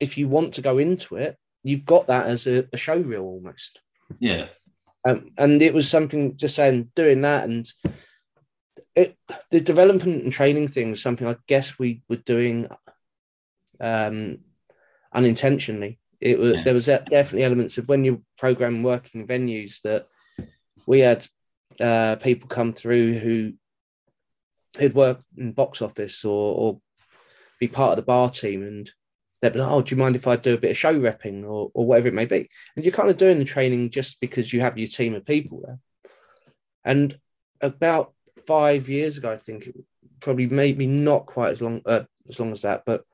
[0.00, 3.22] if you want to go into it, you've got that as a, a show reel
[3.22, 3.80] almost.
[4.18, 4.46] Yeah.
[5.06, 7.66] Um, and it was something just saying doing that and
[8.96, 9.16] it
[9.50, 12.66] the development and training thing was something I guess we were doing
[13.80, 14.38] um,
[15.12, 15.98] unintentionally.
[16.20, 16.62] It was yeah.
[16.64, 20.08] there was definitely elements of when you're programming working venues that
[20.86, 21.26] we had
[21.78, 23.52] uh, people come through who
[24.78, 26.80] who'd work in box office or, or
[27.60, 28.90] be part of the bar team and
[29.40, 31.44] they'd be like, oh, do you mind if I do a bit of show repping
[31.44, 32.48] or, or whatever it may be?
[32.74, 35.62] And you're kind of doing the training just because you have your team of people
[35.64, 35.78] there.
[36.84, 37.18] And
[37.60, 38.12] about
[38.46, 39.76] five years ago, I think it
[40.20, 43.04] probably maybe not quite as long uh, as long as that, but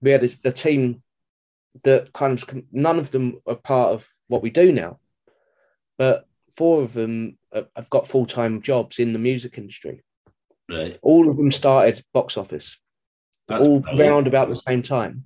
[0.00, 1.02] we had a, a, team
[1.82, 4.98] that kind of none of them are part of what we do now,
[5.98, 6.26] but
[6.56, 10.02] four of them have got full time jobs in the music industry.
[10.68, 10.98] Right.
[11.02, 12.78] All of them started box office,
[13.48, 14.00] That's all brilliant.
[14.00, 15.24] round about the same time.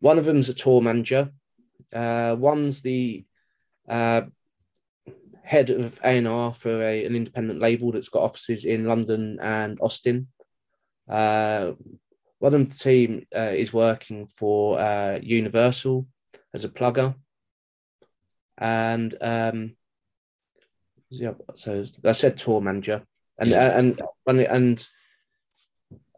[0.00, 1.30] One of them's a tour manager.
[1.92, 3.24] Uh, one's the
[3.88, 4.22] uh,
[5.42, 10.28] head of A&R for a, an independent label that's got offices in London and Austin.
[11.08, 11.72] Uh,
[12.38, 16.06] one of the team uh, is working for uh, Universal
[16.52, 17.14] as a plugger.
[18.58, 19.76] And um,
[21.10, 23.02] yeah, so I said tour manager.
[23.38, 23.78] And, yeah.
[23.78, 24.88] and, and, and,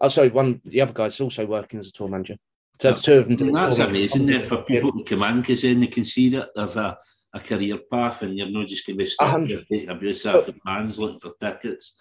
[0.00, 2.36] oh, sorry, one, the other guy's also working as a tour manager.
[2.80, 3.52] So two of them.
[3.52, 6.76] That's amazing then for people to come in because then they can see that there's
[6.76, 6.98] a,
[7.32, 10.52] a career path and you're not just going to be stuck um, taking abuse after
[10.64, 11.94] fans looking for tickets.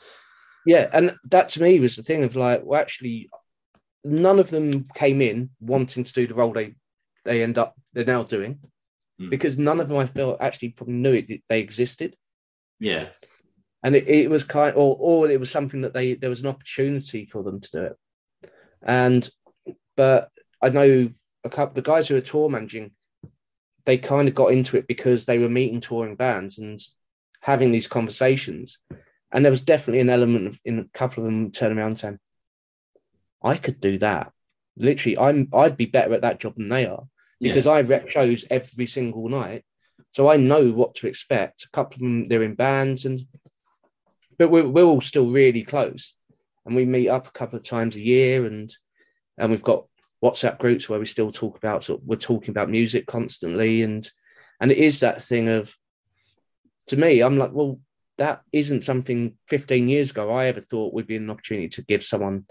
[0.66, 3.30] Yeah, and that to me was the thing of like, well, actually,
[4.04, 6.76] none of them came in wanting to do the role they
[7.24, 8.60] they end up they're now doing
[9.20, 9.30] mm.
[9.30, 12.16] because none of them I felt actually probably knew it they existed.
[12.80, 13.08] Yeah,
[13.86, 16.48] and it, it was kind or or it was something that they there was an
[16.48, 17.96] opportunity for them to do it,
[18.82, 19.30] and
[19.96, 21.12] but I know
[21.44, 22.94] a couple the guys who are tour managing,
[23.86, 26.80] they kind of got into it because they were meeting touring bands and
[27.42, 28.80] having these conversations.
[29.32, 32.18] And there was definitely an element of in a couple of them turning around saying,
[33.44, 34.32] I could do that.
[34.78, 37.04] Literally, I'm I'd be better at that job than they are
[37.40, 37.74] because yeah.
[37.74, 39.64] I rep shows every single night.
[40.10, 41.66] So I know what to expect.
[41.66, 43.28] A couple of them they're in bands and
[44.38, 46.14] but we're, we're all still really close.
[46.66, 48.72] And we meet up a couple of times a year and
[49.38, 49.86] and we've got
[50.24, 54.10] WhatsApp groups where we still talk about sort of, we're talking about music constantly, and
[54.60, 55.76] and it is that thing of
[56.88, 57.80] to me, I'm like, well,
[58.18, 62.04] that isn't something 15 years ago I ever thought would be an opportunity to give
[62.04, 62.46] someone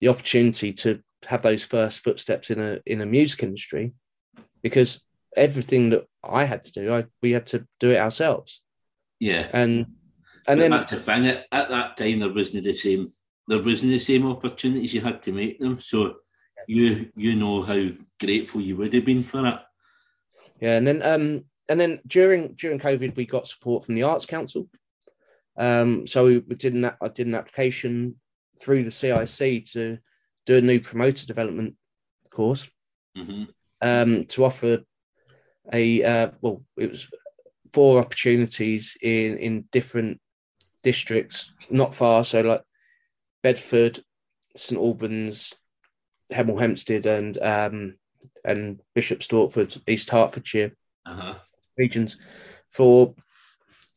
[0.00, 3.92] the opportunity to have those first footsteps in a in a music industry,
[4.62, 5.00] because
[5.36, 8.60] everything that I had to do, I we had to do it ourselves.
[9.20, 9.86] Yeah, and
[10.46, 11.26] and but then that's the thing.
[11.26, 13.08] At, at that time, there wasn't the same
[13.46, 14.94] there wasn't the same opportunities.
[14.94, 15.80] You had to make them.
[15.80, 16.16] So
[16.66, 17.88] you you know how
[18.20, 19.58] grateful you would have been for it.
[20.60, 24.26] Yeah, and then um and then during during COVID we got support from the Arts
[24.26, 24.68] Council.
[25.56, 28.16] Um, so we did an I did an application
[28.60, 29.98] through the CIC to
[30.46, 31.74] do a new promoter development
[32.30, 32.66] course
[33.16, 33.44] mm-hmm.
[33.80, 34.80] um, to offer
[35.72, 37.08] a uh, well it was
[37.72, 40.20] four opportunities in in different
[40.84, 42.62] districts not far so like
[43.42, 44.02] Bedford,
[44.56, 45.52] St Albans,
[46.32, 47.96] Hemel Hempstead and um,
[48.44, 50.72] and Bishop Stortford, East Hertfordshire
[51.04, 51.34] uh-huh.
[51.76, 52.16] regions
[52.70, 53.14] for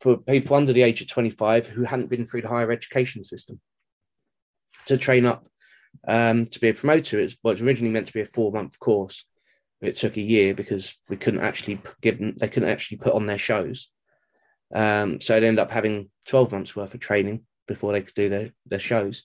[0.00, 3.60] for people under the age of 25 who hadn't been through the higher education system
[4.86, 5.48] to train up
[6.06, 7.18] um, to be a promoter.
[7.18, 9.24] It's was originally meant to be a four month course,
[9.80, 13.14] but It took a year because we couldn't actually give them, they couldn't actually put
[13.14, 13.90] on their shows.
[14.74, 18.28] Um, so it ended up having 12 months worth of training before they could do
[18.28, 19.24] their, their shows.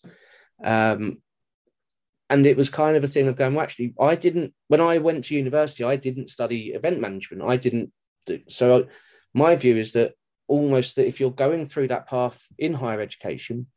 [0.64, 1.22] Um,
[2.30, 4.98] and it was kind of a thing of going, well, actually, I didn't, when I
[4.98, 7.44] went to university, I didn't study event management.
[7.44, 7.92] I didn't
[8.26, 8.88] do, so
[9.34, 10.14] my view is that
[10.48, 13.68] almost that if you're going through that path in higher education,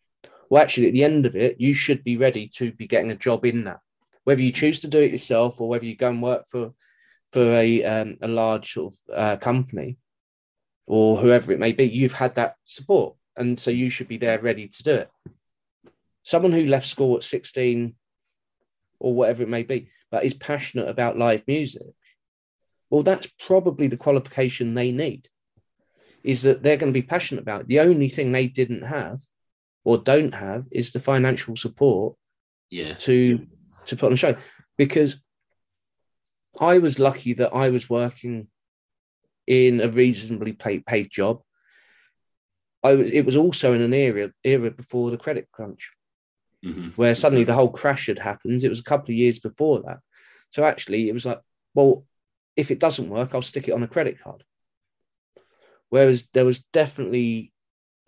[0.48, 3.16] well, actually, at the end of it, you should be ready to be getting a
[3.16, 3.80] job in that.
[4.24, 6.72] Whether you choose to do it yourself or whether you go and work for
[7.32, 9.98] for a um, a large sort of uh, company
[10.86, 14.38] or whoever it may be, you've had that support, and so you should be there
[14.38, 15.10] ready to do it.
[16.22, 17.96] Someone who left school at sixteen
[18.98, 21.94] or whatever it may be, but is passionate about live music,
[22.88, 25.28] well, that's probably the qualification they need.
[26.22, 27.68] Is that they're going to be passionate about it.
[27.68, 29.20] The only thing they didn't have
[29.84, 32.16] or don't have is the financial support
[32.70, 32.94] yeah.
[32.94, 33.46] to
[33.86, 34.36] to put on a show.
[34.76, 35.16] Because
[36.60, 38.48] I was lucky that I was working
[39.46, 41.42] in a reasonably paid, paid job.
[42.82, 45.90] I was, it was also in an era era before the credit crunch,
[46.64, 46.88] mm-hmm.
[46.90, 48.62] where suddenly the whole crash had happened.
[48.62, 49.98] It was a couple of years before that,
[50.50, 51.40] so actually it was like,
[51.74, 52.04] well,
[52.56, 54.44] if it doesn't work, I'll stick it on a credit card.
[55.88, 57.52] Whereas there was definitely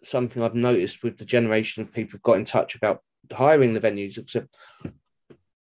[0.03, 3.81] something I've noticed with the generation of people who've got in touch about hiring the
[3.81, 4.55] venues, except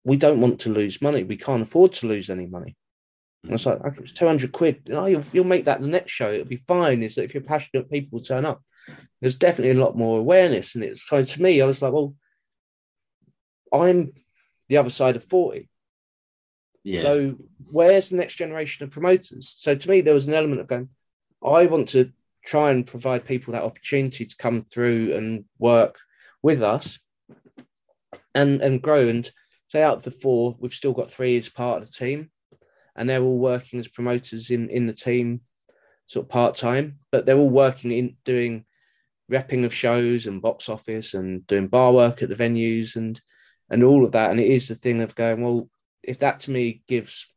[0.04, 1.24] we don't want to lose money.
[1.24, 2.76] We can't afford to lose any money.
[3.44, 4.90] And it's like, it's 200 quid.
[4.92, 6.32] Oh, you'll, you'll make that the next show.
[6.32, 7.02] It'll be fine.
[7.04, 8.62] Is that if you're passionate, people will turn up.
[9.20, 10.76] There's definitely a lot more awareness.
[10.76, 12.14] And it's kind of, to me, I was like, well,
[13.74, 14.14] I'm
[14.70, 15.70] the other side of 40.
[16.84, 17.02] Yeah.
[17.02, 17.36] So
[17.70, 19.54] where's the next generation of promoters?
[19.56, 20.90] So to me, there was an element of going,
[21.44, 22.12] I want to
[22.46, 25.98] try and provide people that opportunity to come through and work
[26.42, 27.00] with us
[28.34, 29.08] and and grow.
[29.08, 29.30] And
[29.68, 32.32] say out of the four, we've still got three as part of the team,
[32.96, 35.42] and they're all working as promoters in in the team,
[36.06, 37.00] sort of part time.
[37.12, 38.66] But they're all working in doing
[39.32, 43.20] repping of shows and box office and doing bar work at the venues and
[43.70, 44.32] and all of that.
[44.32, 45.70] And it is the thing of going well.
[46.04, 47.28] If that to me gives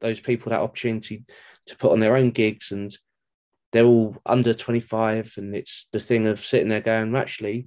[0.00, 1.24] those people that opportunity
[1.66, 2.96] to put on their own gigs and
[3.72, 7.66] they're all under 25 and it's the thing of sitting there going actually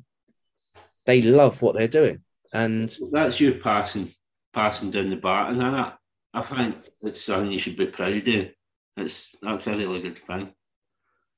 [1.06, 2.20] they love what they're doing
[2.54, 4.12] and that's you passing
[4.54, 5.98] passing down the bar and that
[6.38, 8.50] I think it's something you should be proud of.
[8.98, 10.54] It's that's a really good thing.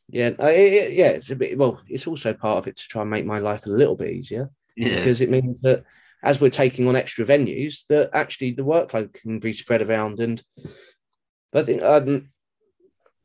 [0.09, 3.12] Yeah it, yeah it's a bit well it's also part of it to try and
[3.12, 4.95] make my life a little bit easier yeah.
[4.95, 5.83] because it means that
[6.23, 10.43] as we're taking on extra venues that actually the workload can be spread around and
[11.51, 12.29] but I think um,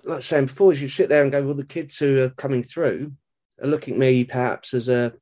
[0.04, 2.30] like I saying before, is you sit there and go, well, the kids who are
[2.30, 3.12] coming through
[3.62, 5.12] are looking at me perhaps as a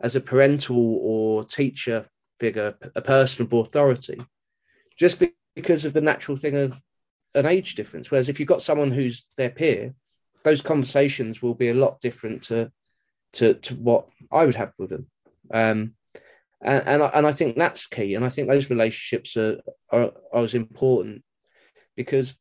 [0.00, 2.06] as a parental or teacher
[2.38, 4.18] figure, a person of authority,
[5.00, 5.22] just
[5.56, 6.80] because of the natural thing of
[7.34, 8.10] an age difference.
[8.10, 9.94] Whereas if you've got someone who's their peer,
[10.44, 12.70] those conversations will be a lot different to
[13.34, 15.06] to, to what I would have with them.
[15.52, 15.94] Um,
[16.60, 18.14] and and I, and I think that's key.
[18.14, 19.60] And I think those relationships are,
[19.90, 21.22] are, are as important
[21.96, 22.34] because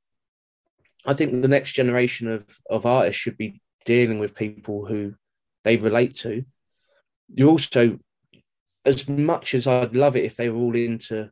[1.06, 5.14] I think the next generation of, of artists should be dealing with people who
[5.64, 6.44] they relate to.
[7.34, 8.00] You also,
[8.84, 11.32] as much as I'd love it if they were all into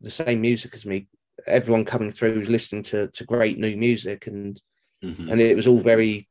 [0.00, 1.08] the same music as me,
[1.46, 4.60] everyone coming through was listening to, to great new music and
[5.04, 5.28] mm-hmm.
[5.28, 6.28] and it was all very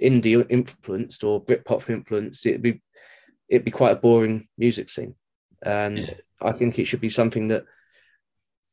[0.00, 2.82] indie influenced or Britpop influenced, it'd be
[3.48, 5.14] it'd be quite a boring music scene.
[5.62, 6.14] And Yeah.
[6.40, 7.64] I think it should be something that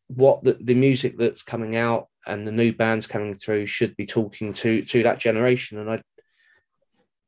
[0.08, 4.06] what the, the music that's coming out and the new bands coming through should be
[4.06, 5.80] talking to to that generation.
[5.80, 6.02] And I,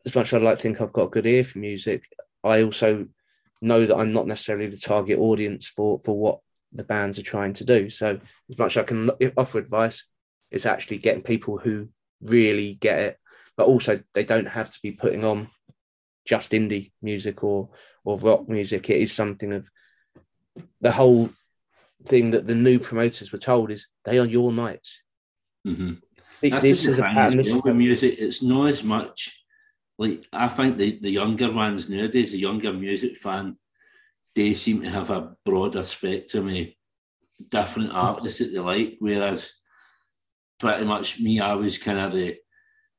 [0.05, 2.05] as much as I'd like to think I've got a good ear for music,
[2.43, 3.07] I also
[3.61, 6.39] know that I'm not necessarily the target audience for for what
[6.73, 7.89] the bands are trying to do.
[7.89, 10.05] So as much as I can offer advice,
[10.51, 11.89] it's actually getting people who
[12.21, 13.17] really get it,
[13.57, 15.49] but also they don't have to be putting on
[16.25, 17.69] just indie music or
[18.03, 18.89] or rock music.
[18.89, 19.69] It is something of
[20.81, 21.29] the whole
[22.05, 25.01] thing that the new promoters were told is they are your nights.
[25.67, 25.93] Mm-hmm.
[26.61, 27.43] This is a pattern.
[27.43, 28.15] This well is with a, music.
[28.19, 29.35] It's not as much
[29.97, 33.57] like I think the, the younger ones nowadays, the younger music fan,
[34.39, 36.67] they seem to have a broader spectrum of
[37.49, 37.95] different hmm.
[37.95, 38.95] artists that they like.
[38.99, 39.51] Whereas
[40.59, 42.37] pretty much me, I was kind of the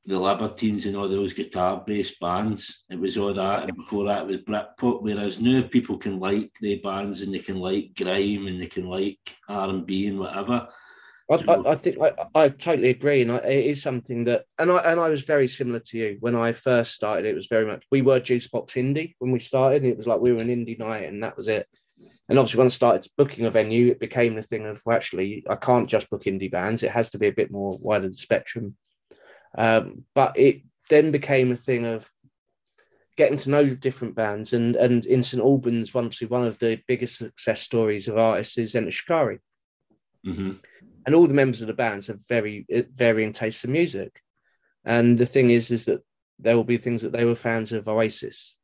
[0.06, 2.84] the Libertines and all those guitar based bands.
[2.90, 5.02] It was all that, and before that was Britpop.
[5.02, 8.86] Whereas now people can like the bands and they can like grime and they can
[8.86, 10.68] like R and B and whatever.
[11.30, 14.70] I, I, I think I, I totally agree, and I, it is something that, and
[14.70, 17.24] I and I was very similar to you when I first started.
[17.24, 19.84] It was very much we were Juicebox Indie when we started.
[19.84, 21.68] It was like we were an indie night, and that was it.
[22.28, 25.44] And obviously, when I started booking a venue, it became the thing of well, actually,
[25.48, 26.82] I can't just book indie bands.
[26.82, 28.76] It has to be a bit more wider the spectrum.
[29.56, 32.10] Um, but it then became a thing of
[33.16, 34.52] getting to know different bands.
[34.52, 38.74] And and in St Albans, once one of the biggest success stories of artists is
[38.74, 39.38] Enter Shikari.
[40.26, 40.52] Mm-hmm.
[41.06, 44.20] And all the members of the bands have very varying tastes in music.
[44.84, 46.02] And the thing is, is that
[46.38, 48.56] there will be things that they were fans of Oasis,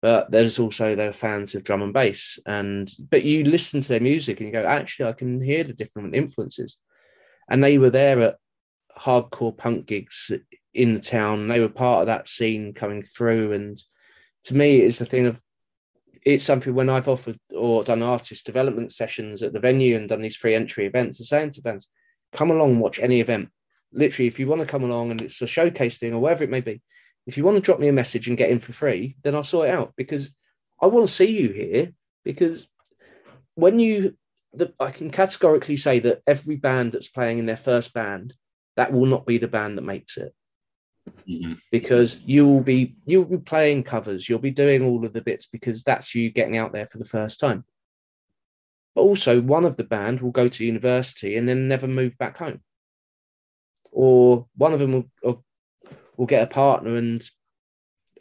[0.00, 2.38] but there's also they're fans of drum and bass.
[2.46, 5.72] And but you listen to their music and you go, actually, I can hear the
[5.72, 6.78] different influences.
[7.48, 8.36] And they were there at
[8.98, 10.30] hardcore punk gigs
[10.74, 11.48] in the town.
[11.48, 13.52] They were part of that scene coming through.
[13.52, 13.82] And
[14.44, 15.40] to me, it's the thing of
[16.24, 20.22] it's something when I've offered or done artist development sessions at the venue and done
[20.22, 21.88] these free entry events and saying to bands,
[22.32, 23.48] come along watch any event.
[23.92, 26.50] Literally, if you want to come along and it's a showcase thing or whatever it
[26.50, 26.80] may be,
[27.26, 29.44] if you want to drop me a message and get in for free, then I'll
[29.44, 30.34] sort it out because
[30.80, 31.92] I want to see you here.
[32.24, 32.68] Because
[33.54, 34.16] when you,
[34.52, 38.34] the, I can categorically say that every band that's playing in their first band,
[38.76, 40.34] that will not be the band that makes it.
[41.28, 41.54] Mm-hmm.
[41.70, 45.46] Because you will be you'll be playing covers, you'll be doing all of the bits
[45.46, 47.64] because that's you getting out there for the first time.
[48.94, 52.36] But also, one of the band will go to university and then never move back
[52.38, 52.60] home,
[53.90, 54.92] or one of them
[55.22, 55.44] will,
[56.16, 57.28] will get a partner and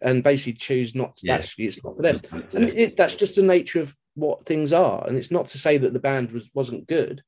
[0.02, 1.36] and basically choose not to, yeah.
[1.36, 2.20] actually it's not for them
[2.54, 5.78] and it, that's just the nature of what things are and it's not to say
[5.78, 7.22] that the band was wasn't good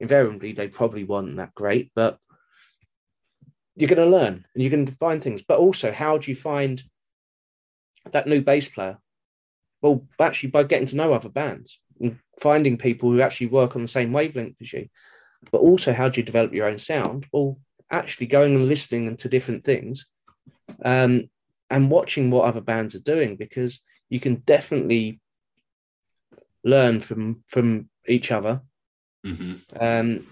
[0.00, 2.18] invariably they probably weren't that great but
[3.78, 6.36] you're going to learn and you're going to find things but also how do you
[6.36, 6.82] find
[8.12, 8.98] that new bass player
[9.82, 13.82] well actually by getting to know other bands and finding people who actually work on
[13.82, 14.88] the same wavelength as you
[15.52, 17.58] but also how do you develop your own sound well
[17.90, 20.06] actually going and listening to different things
[20.84, 21.28] um,
[21.70, 25.20] and watching what other bands are doing because you can definitely
[26.64, 28.60] learn from from each other.
[29.24, 29.54] Mm-hmm.
[29.80, 30.26] Um,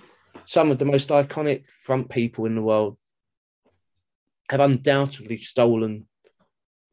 [0.45, 2.97] some of the most iconic front people in the world
[4.49, 6.07] have undoubtedly stolen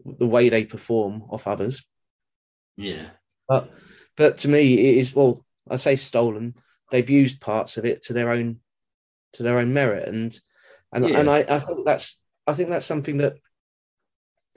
[0.06, 1.84] the way they perform off others.
[2.78, 3.06] Yeah,
[3.48, 3.72] but
[4.18, 5.46] but to me, it is well.
[5.70, 6.56] I say stolen.
[6.92, 8.60] They've used parts of it to their own
[9.34, 10.38] to their own merit, and
[10.92, 11.20] and yeah.
[11.20, 13.36] and I, I think that's I think that's something that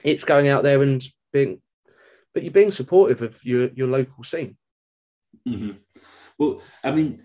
[0.03, 1.61] it's going out there and being,
[2.33, 4.57] but you're being supportive of your your local scene.
[5.47, 5.71] Mm-hmm.
[6.37, 7.23] Well, I mean,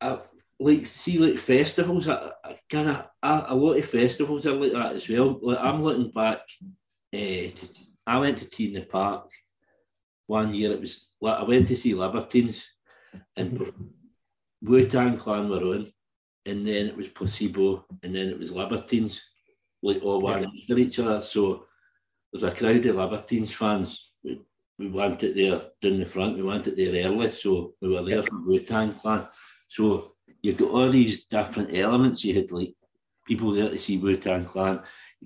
[0.00, 0.18] I,
[0.60, 5.38] like see like festivals, kind of a, lot of festivals are like that as well.
[5.40, 6.40] Like I'm looking back,
[7.14, 7.68] uh, to,
[8.06, 9.30] I went to T in the Park
[10.26, 10.72] one year.
[10.72, 12.68] It was like I went to see Libertines,
[13.36, 13.84] and mm-hmm.
[14.62, 15.90] Wu Tang Clan were on,
[16.44, 19.22] and then it was Placebo, and then it was Libertines
[19.82, 20.76] like all one yeah.
[20.76, 21.22] each other.
[21.22, 21.64] So
[22.32, 24.12] there's a crowd of Libertines fans.
[24.22, 24.42] We,
[24.78, 26.36] we went it there down the front.
[26.36, 28.22] We went it there early, so we were there yeah.
[28.22, 29.26] for Wu Tang Clan.
[29.68, 30.09] So
[30.42, 32.24] you've got all these different elements.
[32.24, 32.74] You had like
[33.26, 34.80] people there to see Wu Tang Clan,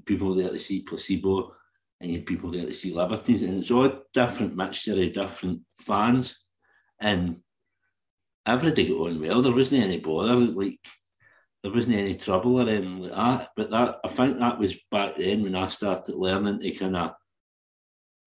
[0.05, 1.55] people there to see Placebo,
[2.01, 5.63] and you had people there to see Libertines, and it's all different mixture of different
[5.79, 6.39] fans,
[7.01, 7.41] and
[8.47, 9.43] everybody got on well.
[9.43, 10.35] There wasn't any bother.
[10.37, 10.81] Like
[11.63, 13.49] there wasn't any trouble or anything like that.
[13.57, 17.13] But that I think that was back then when I started learning to kind of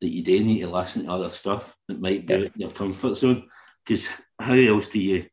[0.01, 2.39] that you do need to listen to other stuff that might be yeah.
[2.45, 3.47] out your comfort zone.
[3.85, 4.09] Because
[4.39, 5.25] how else do you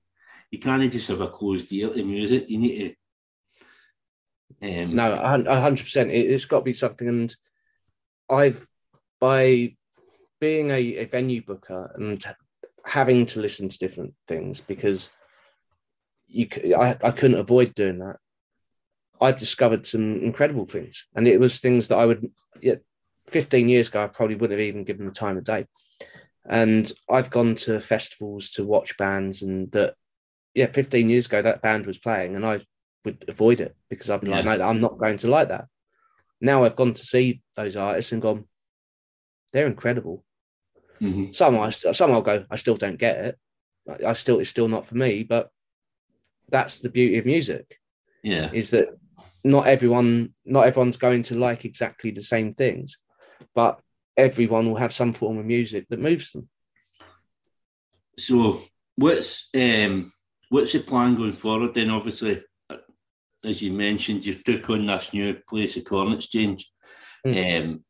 [0.55, 2.45] you can't just have a closed ear to music.
[2.49, 2.95] You need to
[4.63, 6.11] um, no, hundred percent.
[6.13, 7.35] It's got to be something, and
[8.31, 8.67] I've
[9.21, 9.75] by
[10.41, 12.23] being a, a venue booker and
[12.87, 15.11] having to listen to different things because
[16.29, 16.47] you
[16.79, 18.17] I, I couldn't avoid doing that.
[19.21, 22.31] I've discovered some incredible things, and it was things that I would.
[22.61, 22.77] Yeah,
[23.27, 25.67] 15 years ago, I probably wouldn't have even given the time of day.
[26.47, 29.95] And I've gone to festivals to watch bands, and that,
[30.55, 32.61] yeah, 15 years ago, that band was playing, and I
[33.05, 34.41] would avoid it because I've been yeah.
[34.41, 35.67] like, no, I'm not going to like that.
[36.41, 38.45] Now I've gone to see those artists and gone,
[39.53, 40.25] they're incredible.
[41.01, 41.33] Mm-hmm.
[41.33, 43.39] Some I some I'll go, I still don't get it.
[44.05, 45.51] I still it's still not for me, but
[46.49, 47.79] that's the beauty of music.
[48.23, 48.51] Yeah.
[48.53, 48.89] Is that
[49.43, 52.99] not everyone not everyone's going to like exactly the same things,
[53.55, 53.81] but
[54.17, 56.49] everyone will have some form of music that moves them.
[58.19, 58.63] So
[58.97, 60.11] what's um
[60.55, 62.43] what's the plan going forward then obviously
[63.45, 66.71] as you mentioned you took on this new place of corn exchange
[67.27, 67.61] mm.
[67.61, 67.85] um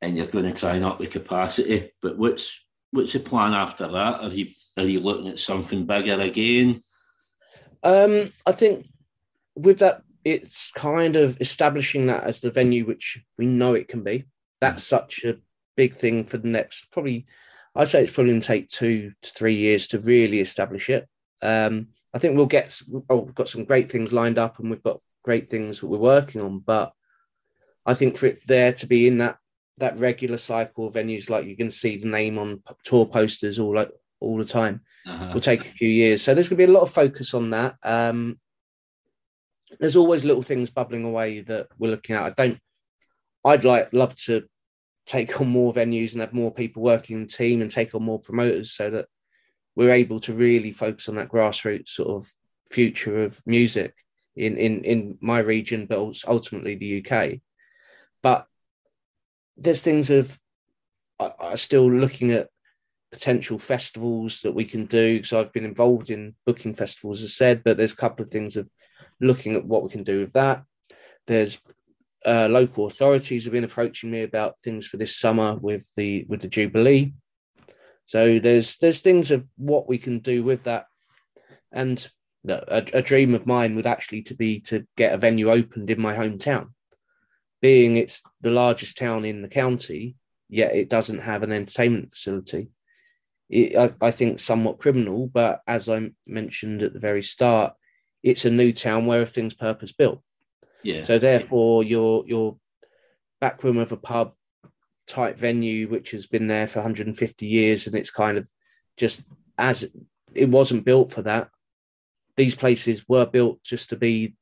[0.00, 3.86] and you're going to try and up the capacity but what's what's the plan after
[3.88, 6.80] that are you are you looking at something bigger again
[7.82, 8.86] um, I think
[9.54, 14.02] with that, it's kind of establishing that as the venue which we know it can
[14.02, 14.24] be.
[14.60, 15.36] That's such a
[15.76, 17.26] big thing for the next probably.
[17.74, 21.08] I'd say it's probably going to take two to three years to really establish it.
[21.42, 22.80] Um, I think we'll get.
[23.08, 25.98] Oh, we've got some great things lined up, and we've got great things that we're
[25.98, 26.60] working on.
[26.60, 26.92] But
[27.84, 29.38] I think for it there to be in that
[29.78, 33.74] that regular cycle of venues, like you can see the name on tour posters all
[33.74, 35.30] like all the time, uh-huh.
[35.32, 36.22] will take a few years.
[36.22, 37.76] So there's going to be a lot of focus on that.
[37.84, 38.40] Um,
[39.78, 42.22] there's always little things bubbling away that we're looking at.
[42.22, 42.58] I don't.
[43.44, 44.44] I'd like love to
[45.06, 48.02] take on more venues and have more people working in the team and take on
[48.02, 49.06] more promoters so that
[49.78, 52.28] we're able to really focus on that grassroots sort of
[52.68, 53.94] future of music
[54.34, 57.38] in in in my region, but ultimately the UK.
[58.20, 58.48] But
[59.56, 60.36] there's things of
[61.20, 62.48] I, I still looking at
[63.12, 67.62] potential festivals that we can do because I've been involved in booking festivals, as said,
[67.62, 68.68] but there's a couple of things of
[69.20, 70.64] looking at what we can do with that.
[71.28, 71.56] There's
[72.26, 76.40] uh, local authorities have been approaching me about things for this summer with the with
[76.40, 77.12] the Jubilee.
[78.08, 80.86] So there's there's things of what we can do with that,
[81.70, 82.08] and
[82.48, 86.00] a, a dream of mine would actually to be to get a venue opened in
[86.00, 86.70] my hometown,
[87.60, 90.16] being it's the largest town in the county,
[90.48, 92.70] yet it doesn't have an entertainment facility.
[93.50, 97.74] It, I, I think somewhat criminal, but as I mentioned at the very start,
[98.22, 100.22] it's a new town where everything's purpose built.
[100.82, 101.04] Yeah.
[101.04, 102.56] So therefore, your your
[103.38, 104.32] back room of a pub
[105.08, 108.48] type venue, which has been there for 150 years, and it's kind of
[108.96, 109.22] just
[109.56, 109.88] as
[110.34, 111.48] it wasn't built for that.
[112.36, 114.34] These places were built just to be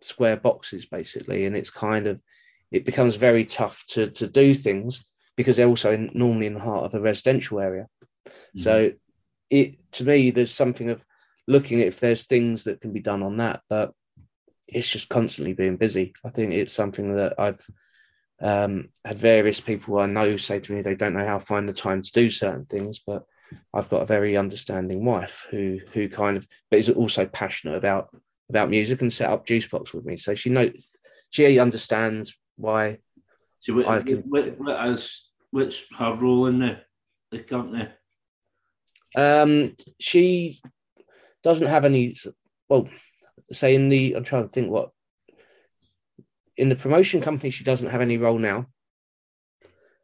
[0.00, 2.20] square boxes, basically, and it's kind of
[2.72, 5.04] it becomes very tough to to do things
[5.36, 7.86] because they're also in, normally in the heart of a residential area.
[8.26, 8.60] Mm-hmm.
[8.60, 8.92] So
[9.50, 11.04] it to me, there's something of
[11.46, 13.92] looking at if there's things that can be done on that, but
[14.68, 16.14] it's just constantly being busy.
[16.24, 17.64] I think it's something that I've
[18.42, 21.68] um, had various people I know say to me they don't know how to find
[21.68, 23.24] the time to do certain things, but
[23.72, 28.08] I've got a very understanding wife who who kind of but is also passionate about
[28.48, 30.16] about music and set up Juicebox with me.
[30.16, 30.72] So she knows
[31.30, 32.98] she understands why.
[33.60, 36.80] So what, I can, what, what is what's her role in the
[37.30, 37.88] the company?
[39.16, 40.60] Um, she
[41.42, 42.16] doesn't have any.
[42.68, 42.88] Well,
[43.52, 44.90] say in the I'm trying to think what
[46.56, 48.66] in the promotion company she doesn't have any role now.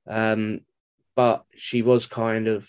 [0.06, 0.60] Um,
[1.14, 2.68] but she was kind of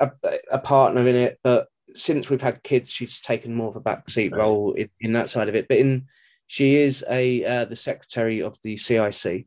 [0.00, 0.10] a,
[0.50, 1.38] a partner in it.
[1.42, 5.30] But since we've had kids, she's taken more of a backseat role in, in, that
[5.30, 5.68] side of it.
[5.68, 6.06] But in
[6.46, 9.46] she is a uh, the secretary of the CIC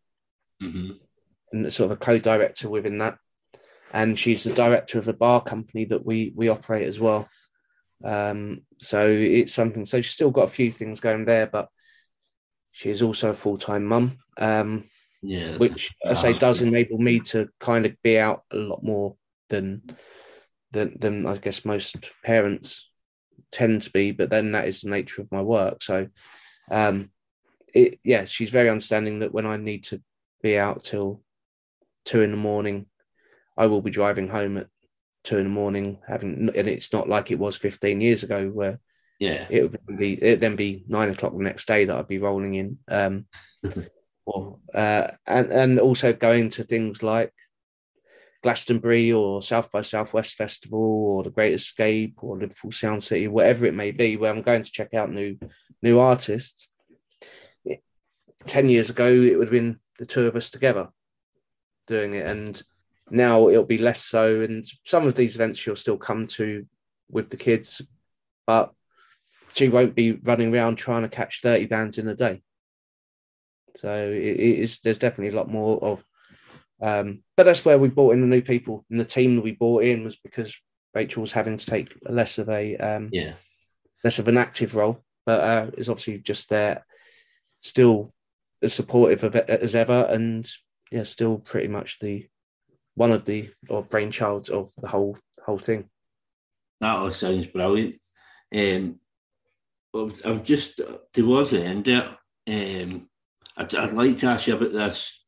[0.61, 0.91] mm-hmm.
[1.51, 3.17] and sort of a co-director within that,
[3.93, 7.27] and she's the director of a bar company that we we operate as well.
[8.03, 9.85] Um, so it's something.
[9.85, 11.69] So she's still got a few things going there, but
[12.75, 14.17] she is also a full time mum.
[14.37, 14.89] Um,
[15.23, 19.15] yeah, which I say does enable me to kind of be out a lot more
[19.47, 19.81] than
[20.71, 22.91] than than I guess most parents
[23.49, 24.11] tend to be.
[24.11, 25.83] But then that is the nature of my work.
[25.83, 26.09] So,
[26.69, 27.11] um,
[27.73, 30.01] it yeah, she's very understanding that when I need to
[30.43, 31.23] be out till
[32.03, 32.87] two in the morning,
[33.55, 34.67] I will be driving home at
[35.23, 38.81] two in the morning, having and it's not like it was 15 years ago where
[39.19, 42.19] yeah it would be it then be nine o'clock the next day that I'd be
[42.19, 42.77] rolling in.
[42.87, 43.25] Um,
[44.25, 47.31] or uh, and and also going to things like
[48.43, 53.65] Glastonbury or South by Southwest Festival or the Great Escape or Liverpool Sound City, whatever
[53.65, 55.37] it may be, where I'm going to check out new
[55.81, 56.69] new artists.
[58.45, 60.89] Ten years ago, it would have been the two of us together
[61.87, 62.61] doing it, and
[63.09, 64.41] now it'll be less so.
[64.41, 66.65] And some of these events you'll still come to
[67.09, 67.81] with the kids,
[68.45, 68.71] but
[69.55, 72.41] she won't be running around trying to catch 30 bands in a day.
[73.75, 76.03] So it is there's definitely a lot more of
[76.81, 79.53] um, but that's where we brought in the new people and the team that we
[79.53, 80.55] brought in was because
[80.93, 83.33] Rachel was having to take less of a um, yeah
[84.03, 86.85] less of an active role, but uh, is obviously just there,
[87.59, 88.13] still
[88.61, 90.49] as supportive of it as ever, and
[90.91, 92.27] yeah, still pretty much the
[92.93, 95.89] one of the or brainchilds of the whole whole thing.
[96.81, 97.95] That all sounds brilliant.
[98.55, 98.99] Um,
[99.95, 100.81] I'm just
[101.13, 102.09] towards the end there.
[102.47, 103.09] Um,
[103.57, 105.23] I'd, I'd, like to ask you about this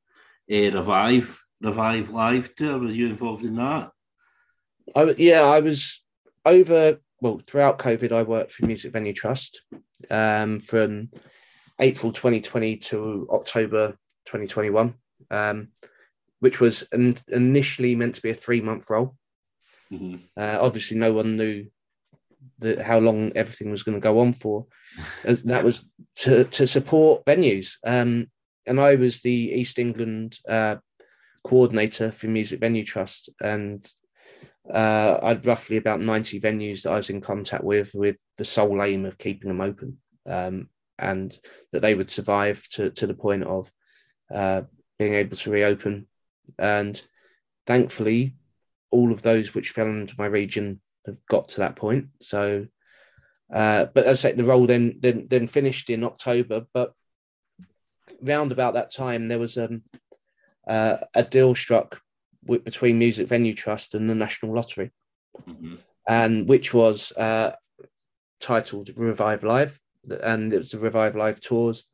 [0.51, 2.79] uh, revive revive live tour.
[2.79, 3.91] Were you involved in that?
[4.95, 6.03] I, yeah, I was
[6.45, 6.99] over.
[7.19, 9.63] Well, throughout COVID, I worked for Music Venue Trust
[10.11, 11.09] um, from
[11.79, 14.93] April 2020 to October 2021.
[15.31, 15.69] Um,
[16.39, 19.15] which was in, initially meant to be a three month role.
[19.91, 20.17] Mm-hmm.
[20.35, 21.67] Uh, obviously, no one knew
[22.59, 24.65] the, how long everything was going to go on for.
[25.23, 25.85] that was
[26.17, 27.75] to, to support venues.
[27.85, 28.27] Um,
[28.65, 30.77] and I was the East England uh,
[31.43, 33.89] coordinator for Music Venue Trust, and
[34.73, 38.45] uh, I had roughly about 90 venues that I was in contact with, with the
[38.45, 40.69] sole aim of keeping them open um,
[40.99, 41.37] and
[41.71, 43.71] that they would survive to, to the point of
[44.33, 44.63] uh,
[44.99, 46.07] being able to reopen.
[46.59, 47.01] And
[47.65, 48.35] thankfully,
[48.91, 52.07] all of those which fell into my region have got to that point.
[52.21, 52.67] So,
[53.53, 56.65] uh, but as I said, the role then, then then finished in October.
[56.73, 56.93] But
[58.21, 59.83] round about that time, there was um,
[60.67, 62.01] uh, a deal struck
[62.45, 64.91] w- between Music Venue Trust and the National Lottery,
[65.47, 65.75] mm-hmm.
[66.07, 67.55] and which was uh,
[68.39, 69.79] titled Revive Live,
[70.21, 71.85] and it was the Revive Live tours,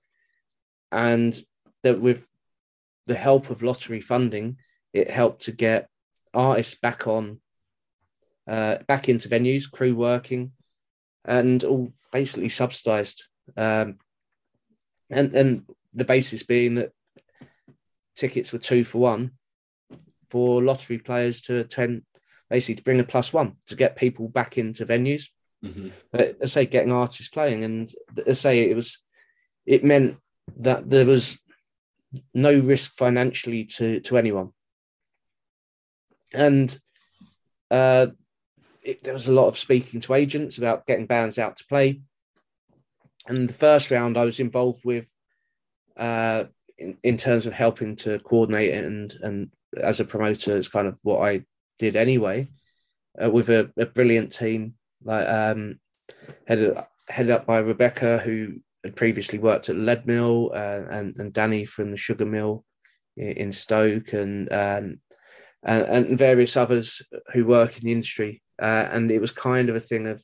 [0.91, 1.39] and
[1.84, 2.28] that with
[3.05, 4.57] the help of lottery funding,
[4.93, 5.89] it helped to get
[6.34, 7.39] artists back on,
[8.47, 10.51] uh, back into venues, crew working,
[11.25, 13.25] and all basically subsidised.
[13.57, 13.97] Um,
[15.09, 16.91] and and the basis being that
[18.15, 19.31] tickets were two for one
[20.29, 22.01] for lottery players to attend,
[22.49, 25.25] basically to bring a plus one to get people back into venues.
[25.63, 25.89] Mm-hmm.
[26.11, 27.93] But I say getting artists playing, and
[28.27, 28.97] I say it was,
[29.65, 30.17] it meant
[30.57, 31.39] that there was
[32.33, 34.49] no risk financially to to anyone,
[36.33, 36.77] and
[37.71, 38.07] uh,
[38.84, 42.01] it, there was a lot of speaking to agents about getting bands out to play.
[43.27, 45.07] And the first round, I was involved with
[45.95, 46.45] uh,
[46.77, 50.99] in, in terms of helping to coordinate and and as a promoter, it's kind of
[51.03, 51.43] what I
[51.79, 52.47] did anyway,
[53.21, 55.79] uh, with a, a, brilliant team like um,
[56.47, 56.77] headed
[57.09, 61.91] headed up by Rebecca, who had previously worked at Leadmill, uh, and and Danny from
[61.91, 62.63] the Sugar Mill
[63.17, 64.99] in, Stoke, and, um,
[65.63, 67.01] and and various others
[67.34, 68.41] who work in the industry.
[68.62, 70.24] Uh, and it was kind of a thing of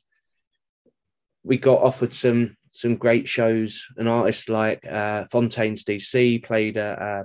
[1.42, 3.86] we got offered some some great shows.
[3.96, 7.24] An artist like uh, Fontaines DC played uh,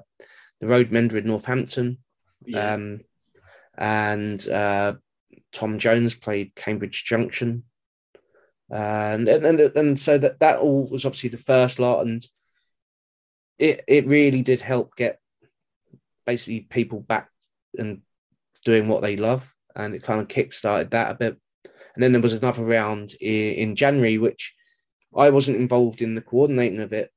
[0.59, 1.97] the Roadmender in Northampton,
[2.45, 2.73] yeah.
[2.73, 3.01] um,
[3.77, 4.93] and uh,
[5.51, 7.63] Tom Jones played Cambridge Junction,
[8.69, 12.25] and and and, and so that that all was obviously the first lot, and
[13.59, 15.19] it it really did help get
[16.25, 17.29] basically people back
[17.77, 18.01] and
[18.63, 21.37] doing what they love, and it kind of kick started that a bit.
[21.95, 24.53] And then there was another round in, in January, which
[25.15, 27.09] I wasn't involved in the coordinating of it,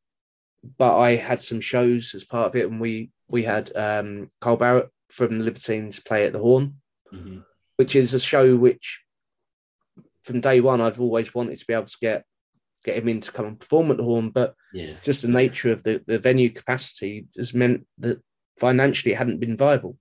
[0.76, 4.58] but I had some shows as part of it, and we we had um, Carl
[4.58, 6.76] Barât from the Libertines play at the Horn,
[7.12, 7.38] mm-hmm.
[7.76, 9.00] which is a show which,
[10.22, 12.24] from day one, I've always wanted to be able to get
[12.84, 14.92] get him in to come and perform at the Horn, but yeah.
[15.02, 18.22] just the nature of the, the venue capacity has meant that
[18.58, 19.96] financially it hadn't been viable.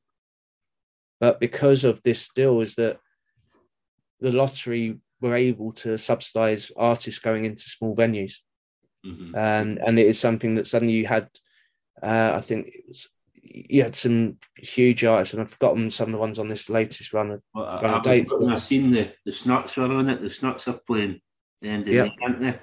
[1.19, 2.99] But because of this deal, is that
[4.19, 8.35] the lottery were able to subsidize artists going into small venues.
[9.05, 9.35] Mm-hmm.
[9.35, 11.29] And and it is something that suddenly you had
[12.01, 13.07] uh, I think it was
[13.41, 17.13] you had some huge artists, and I've forgotten some of the ones on this latest
[17.13, 18.33] run of, well, run I, of dates.
[18.33, 20.21] I've seen the the Snuts were on it.
[20.21, 21.21] The Snuts are playing
[21.61, 22.11] the end of yep.
[22.19, 22.59] the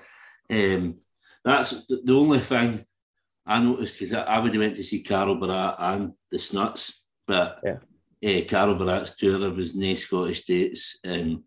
[0.51, 0.97] um,
[1.45, 2.85] that's the, the, only thing
[3.47, 7.03] I noticed because I, I would have went to see Carl Barât and the Snuts,
[7.27, 7.79] but yeah.
[8.25, 11.43] Uh, Carl Barât's tour was no Scottish dates, and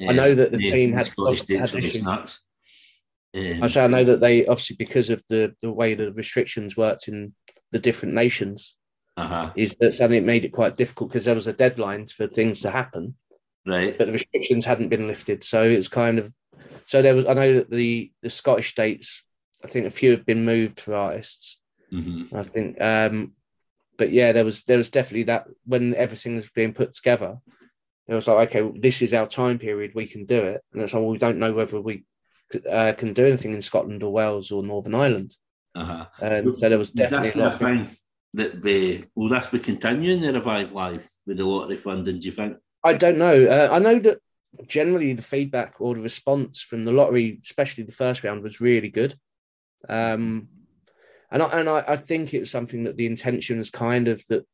[0.00, 2.04] I know that the team had, Scottish dates had issues.
[2.06, 6.76] Um, I say I know that they obviously because of the the way the restrictions
[6.76, 7.34] worked in
[7.72, 8.76] the different nations,
[9.16, 9.52] uh-huh.
[9.56, 12.60] is that suddenly it made it quite difficult because there was a deadline for things
[12.60, 13.16] to happen,
[13.66, 13.96] right?
[13.96, 16.32] But the restrictions hadn't been lifted, so it was kind of
[16.86, 17.26] so there was.
[17.26, 19.24] I know that the the Scottish dates,
[19.64, 21.58] I think a few have been moved for artists.
[21.92, 22.36] Mm-hmm.
[22.36, 23.32] I think, um,
[23.96, 27.38] but yeah, there was there was definitely that when everything was being put together,
[28.06, 30.62] it was like, okay, this is our time period, we can do it.
[30.72, 32.04] And it's like, well, we don't know whether we
[32.70, 35.36] uh, can do anything in Scotland or Wales or Northern Ireland.
[35.74, 36.06] Uh-huh.
[36.20, 37.88] And so, so there was definitely a lot thing
[38.34, 42.32] that be, will that be continuing the Revive Live with the lottery funding, do you
[42.32, 42.56] think?
[42.84, 43.46] I don't know.
[43.46, 44.18] Uh, I know that
[44.66, 48.90] generally the feedback or the response from the lottery, especially the first round, was really
[48.90, 49.16] good.
[49.88, 50.48] Um,
[51.34, 54.46] and I, and I, I think it's something that the intention is kind of that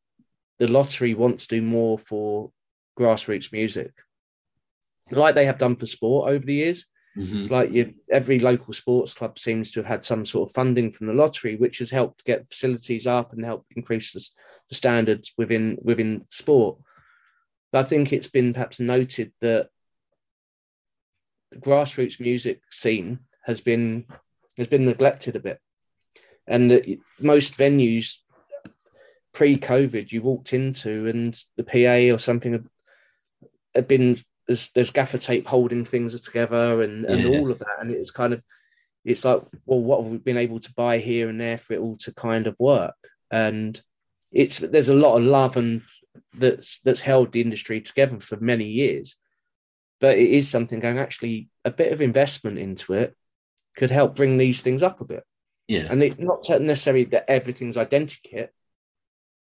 [0.57, 2.51] the lottery wants to do more for
[2.99, 3.93] grassroots music,
[5.11, 6.85] like they have done for sport over the years.
[7.15, 7.53] Mm-hmm.
[7.53, 11.05] Like you, every local sports club seems to have had some sort of funding from
[11.05, 14.27] the lottery, which has helped get facilities up and help increase the,
[14.69, 16.79] the standards within within sport.
[17.71, 19.69] But I think it's been perhaps noted that
[21.51, 24.05] the grassroots music scene has been
[24.57, 25.59] has been neglected a bit,
[26.47, 28.17] and that most venues
[29.33, 32.67] pre-COVID you walked into and the PA or something
[33.73, 34.17] had been
[34.47, 37.39] there's there's gaffer tape holding things together and and yeah.
[37.39, 38.41] all of that, and it's kind of
[39.05, 41.79] it's like well, what have we been able to buy here and there for it
[41.79, 42.95] all to kind of work?
[43.31, 43.79] And
[44.31, 45.81] it's there's a lot of love and
[46.33, 49.15] that's that's held the industry together for many years.
[49.99, 53.15] But it is something going actually a bit of investment into it
[53.77, 55.23] could help bring these things up a bit.
[55.71, 55.87] Yeah.
[55.89, 58.47] And it, not necessarily that everything's identical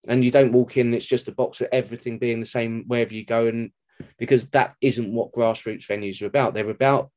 [0.08, 3.14] and you don't walk in, it's just a box of everything being the same wherever
[3.14, 3.46] you go.
[3.46, 3.70] And
[4.18, 6.54] because that isn't what grassroots venues are about.
[6.54, 7.12] They're about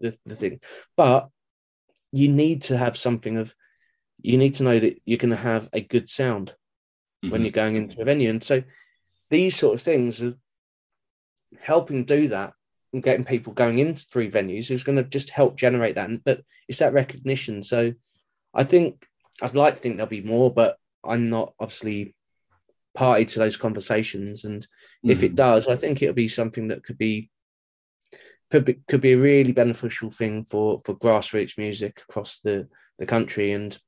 [0.00, 0.60] the, the thing.
[0.98, 1.30] But
[2.12, 3.54] you need to have something of,
[4.20, 6.54] you need to know that you're going to have a good sound
[7.24, 7.32] mm-hmm.
[7.32, 8.28] when you're going into a venue.
[8.28, 8.62] And so
[9.30, 10.34] these sort of things are
[11.58, 12.52] helping do that
[12.92, 16.10] and getting people going into three venues is going to just help generate that.
[16.22, 17.62] But it's that recognition.
[17.62, 17.94] So
[18.54, 19.06] I think
[19.42, 22.14] I'd like to think there'll be more, but I'm not obviously
[22.94, 24.44] party to those conversations.
[24.44, 24.66] And
[25.04, 25.10] mm.
[25.10, 25.36] if it mm.
[25.36, 27.30] does, I think it'll be something that could be
[28.50, 33.06] could be could be a really beneficial thing for for grassroots music across the the
[33.06, 33.78] country, and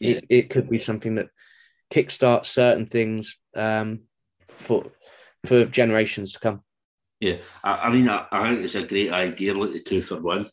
[0.00, 0.16] yeah.
[0.16, 1.28] it, it could be something that
[1.92, 4.00] kickstarts certain things um,
[4.48, 4.84] for
[5.46, 6.62] for generations to come.
[7.20, 10.20] Yeah, I, I mean, I, I, think it's a great idea, like the two for
[10.20, 10.46] one.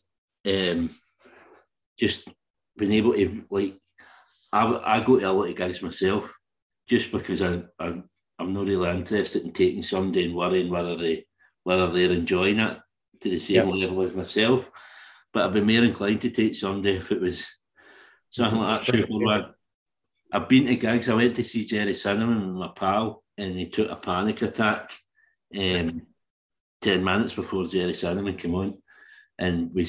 [0.46, 0.90] Um,
[1.98, 2.28] just
[2.76, 3.78] being able to like,
[4.52, 6.36] I, I go to a lot of gigs myself,
[6.88, 8.02] just because I, I
[8.38, 11.26] I'm not really interested in taking somebody and worrying whether they
[11.64, 12.78] whether they're enjoying it
[13.20, 13.74] to the same yep.
[13.74, 14.70] level as myself.
[15.32, 17.46] But I'd be more inclined to take somebody if it was
[18.30, 19.54] something like that.
[20.32, 21.08] I've been to gigs.
[21.08, 24.90] I went to see Gerry Cinnamon and my pal, and he took a panic attack.
[25.54, 26.02] Um,
[26.80, 28.78] ten minutes before Gerry Cinnamon came on,
[29.38, 29.86] and we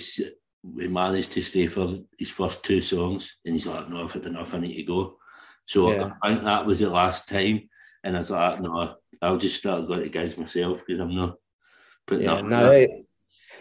[0.63, 4.25] we managed to stay for his first two songs, and he's like, "No, I've had
[4.25, 4.53] enough.
[4.53, 5.17] I need to go."
[5.65, 6.11] So yeah.
[6.21, 7.69] I think that was the last time,
[8.03, 11.35] and I was like, "No, I'll just start going to gigs myself because I'm not
[12.07, 12.89] putting yeah, No, it,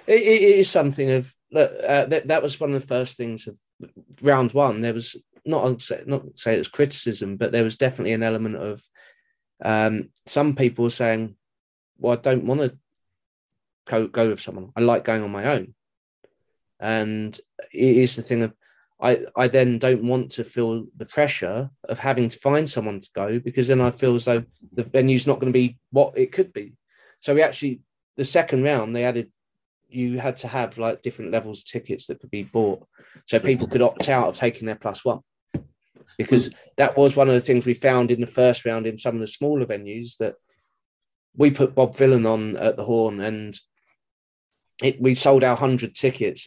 [0.07, 2.29] it, it is something of uh, that.
[2.29, 3.59] That was one of the first things of
[4.23, 4.81] round one.
[4.81, 8.83] There was not not say it was criticism, but there was definitely an element of
[9.65, 11.37] um, some people saying,
[11.99, 12.79] "Well, I don't want to
[13.87, 14.71] go, go with someone.
[14.77, 15.75] I like going on my own."
[16.83, 17.39] And
[17.73, 18.53] it is the thing of
[19.01, 23.09] I, I then don't want to feel the pressure of having to find someone to
[23.15, 26.31] go because then I feel as though the venue's not going to be what it
[26.31, 26.75] could be.
[27.19, 27.81] So we actually
[28.17, 29.31] the second round they added
[29.89, 32.87] you had to have like different levels of tickets that could be bought
[33.27, 35.21] so people could opt out of taking their plus one
[36.19, 39.15] because that was one of the things we found in the first round in some
[39.15, 40.35] of the smaller venues that
[41.37, 43.59] we put Bob Vylan on at the Horn and
[44.83, 46.47] it, we sold our 100 tickets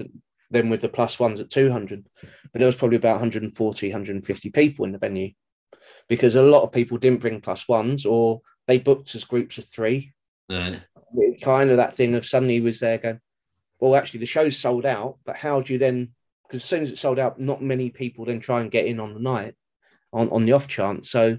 [0.51, 4.85] then with the plus ones at 200 but there was probably about 140 150 people
[4.85, 5.31] in the venue
[6.07, 9.65] because a lot of people didn't bring plus ones or they booked as groups of
[9.65, 10.13] three.
[10.49, 10.81] Right.
[11.41, 13.19] kind of that thing of suddenly was there going
[13.79, 16.09] well actually the show's sold out but how do you then
[16.47, 18.99] because as soon as it's sold out not many people then try and get in
[18.99, 19.55] on the night
[20.15, 21.11] on, on the off chance.
[21.11, 21.37] So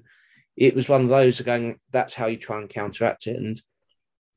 [0.57, 3.37] it was one of those going that's how you try and counteract it.
[3.37, 3.61] And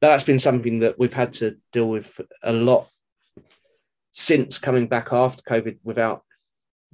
[0.02, 2.90] that's been something that we've had to deal with a lot
[4.12, 6.24] since coming back after COVID without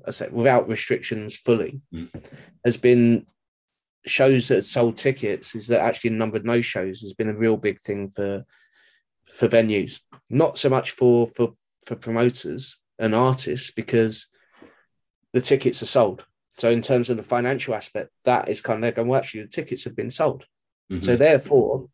[0.05, 2.09] I say without restrictions fully mm.
[2.65, 3.25] has been
[4.05, 7.37] shows that sold tickets is that actually the number of no shows has been a
[7.37, 8.45] real big thing for
[9.31, 9.99] for venues
[10.29, 11.53] not so much for for
[11.85, 14.27] for promoters and artists because
[15.33, 16.25] the tickets are sold
[16.57, 19.41] so in terms of the financial aspect that is kind of they're going well actually
[19.41, 20.45] the tickets have been sold
[20.91, 21.03] mm-hmm.
[21.03, 21.87] so therefore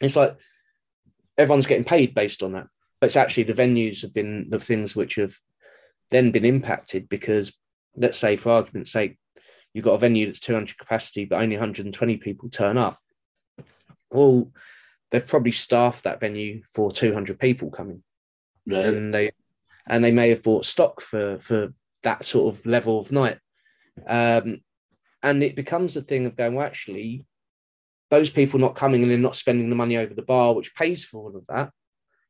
[0.00, 0.36] it's like
[1.38, 2.66] everyone's getting paid based on that.
[3.02, 5.34] But it's actually the venues have been the things which have
[6.12, 7.52] then been impacted because,
[7.96, 9.18] let's say, for argument's sake,
[9.74, 13.00] you've got a venue that's 200 capacity, but only 120 people turn up.
[14.12, 14.52] Well,
[15.10, 18.04] they've probably staffed that venue for 200 people coming,
[18.68, 18.84] right.
[18.84, 19.32] and they
[19.88, 21.74] and they may have bought stock for for
[22.04, 23.38] that sort of level of night.
[24.06, 24.60] Um,
[25.24, 27.26] and it becomes a thing of going, well, actually,
[28.10, 31.04] those people not coming and then not spending the money over the bar, which pays
[31.04, 31.72] for all of that,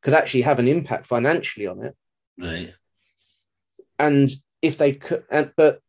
[0.03, 1.96] could actually have an impact financially on it.
[2.38, 2.74] Right.
[3.98, 4.30] And
[4.61, 5.80] if they could, and, but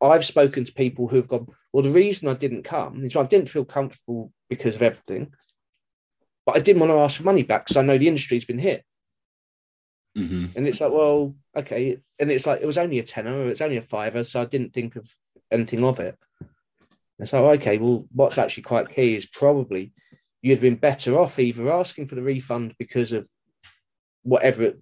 [0.00, 3.48] I've spoken to people who've gone, well, the reason I didn't come is I didn't
[3.48, 5.32] feel comfortable because of everything,
[6.44, 8.58] but I didn't want to ask for money back because I know the industry's been
[8.58, 8.84] hit.
[10.16, 10.56] Mm-hmm.
[10.56, 11.98] And it's like, well, okay.
[12.18, 14.24] And it's like, it was only a tenner or it's only a fiver.
[14.24, 15.10] So I didn't think of
[15.50, 16.16] anything of it.
[17.18, 19.92] And so, okay, well, what's actually quite key is probably
[20.42, 23.28] you'd have been better off either asking for the refund because of
[24.26, 24.74] whatever,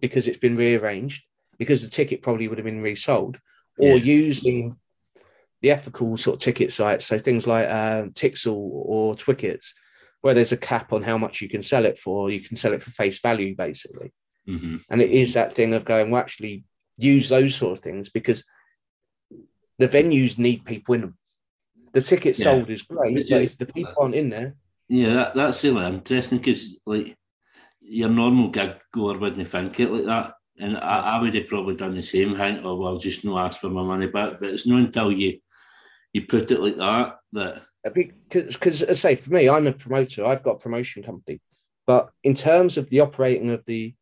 [0.00, 1.24] because it's been rearranged,
[1.58, 3.38] because the ticket probably would have been resold,
[3.78, 3.94] or yeah.
[3.94, 4.76] using
[5.62, 9.74] the ethical sort of ticket sites, so things like uh, Tixel or Twickets,
[10.20, 12.30] where there's a cap on how much you can sell it for.
[12.30, 14.12] You can sell it for face value, basically.
[14.48, 14.76] Mm-hmm.
[14.90, 16.64] And it is that thing of going, well, actually
[16.98, 18.44] use those sort of things because
[19.78, 21.18] the venues need people in them
[21.96, 22.44] the ticket yeah.
[22.44, 24.54] sold is great, but if the people aren't in there,
[24.86, 27.16] yeah, that, that's really interesting because like
[27.88, 30.34] your normal gig goer wouldn't think it like that.
[30.58, 33.38] And I, I would have probably done the same thing, or oh, well, just no
[33.38, 34.40] ask for my money back.
[34.40, 35.38] But it's not until you
[36.12, 37.62] you put it like that that
[37.92, 40.24] because, as I say, for me, I'm a promoter.
[40.24, 41.40] I've got a promotion company,
[41.86, 43.94] but in terms of the operating of the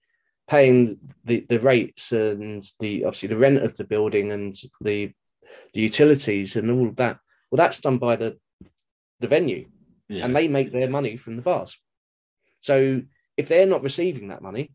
[0.48, 5.12] paying the the rates and the obviously the rent of the building and the
[5.72, 7.18] the utilities and all of that,
[7.50, 8.38] well, that's done by the
[9.20, 9.66] the venue,
[10.08, 10.24] yeah.
[10.24, 11.76] and they make their money from the bars.
[12.60, 13.02] So
[13.36, 14.72] if they're not receiving that money,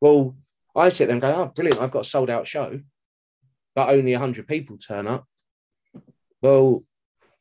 [0.00, 0.36] well,
[0.74, 1.80] I sit there and go, "Oh, brilliant!
[1.80, 2.80] I've got a sold out show,
[3.74, 5.26] but only hundred people turn up."
[6.40, 6.84] Well,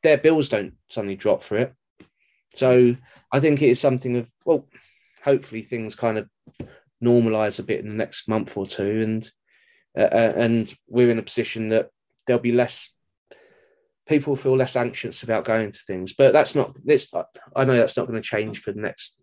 [0.04, 1.74] their bills don't suddenly drop for it.
[2.56, 2.96] So
[3.32, 4.68] I think it is something of well,
[5.24, 6.30] hopefully things kind of
[7.04, 9.32] normalize a bit in the next month or two, and
[9.98, 11.90] uh, uh and we're in a position that
[12.28, 12.92] there'll be less
[14.08, 16.14] people feel less anxious about going to things.
[16.14, 17.08] But that's not this.
[17.56, 19.16] I know that's not going to change for the next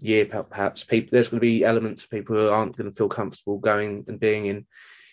[0.00, 0.26] year.
[0.26, 3.58] Perhaps people there's going to be elements of people who aren't going to feel comfortable
[3.58, 4.66] going and being in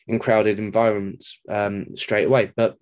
[0.07, 2.51] in crowded environments um, straight away.
[2.55, 2.77] But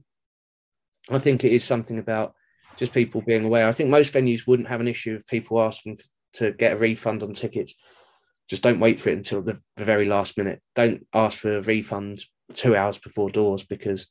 [1.09, 2.33] I think it is something about
[2.77, 3.67] just people being aware.
[3.67, 5.97] I think most venues wouldn't have an issue of people asking
[6.33, 7.75] to get a refund on tickets.
[8.49, 10.61] Just don't wait for it until the, the very last minute.
[10.75, 12.21] Don't ask for a refund
[12.53, 14.07] two hours before doors because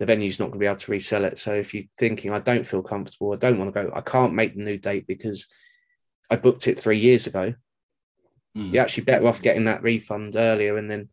[0.00, 1.38] the venue's not going to be able to resell it.
[1.38, 4.34] So if you're thinking, I don't feel comfortable, I don't want to go, I can't
[4.34, 5.46] make the new date because
[6.30, 7.54] I booked it three years ago,
[8.56, 8.72] mm.
[8.72, 11.08] you're actually better off getting that refund earlier and then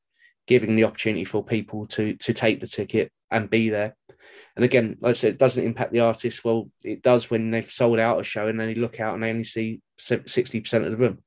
[0.45, 3.95] giving the opportunity for people to to take the ticket and be there.
[4.55, 6.43] And again, like I said, it doesn't impact the artist.
[6.43, 9.23] Well, it does when they've sold out a show and then you look out and
[9.23, 11.19] they only see 60% of the room.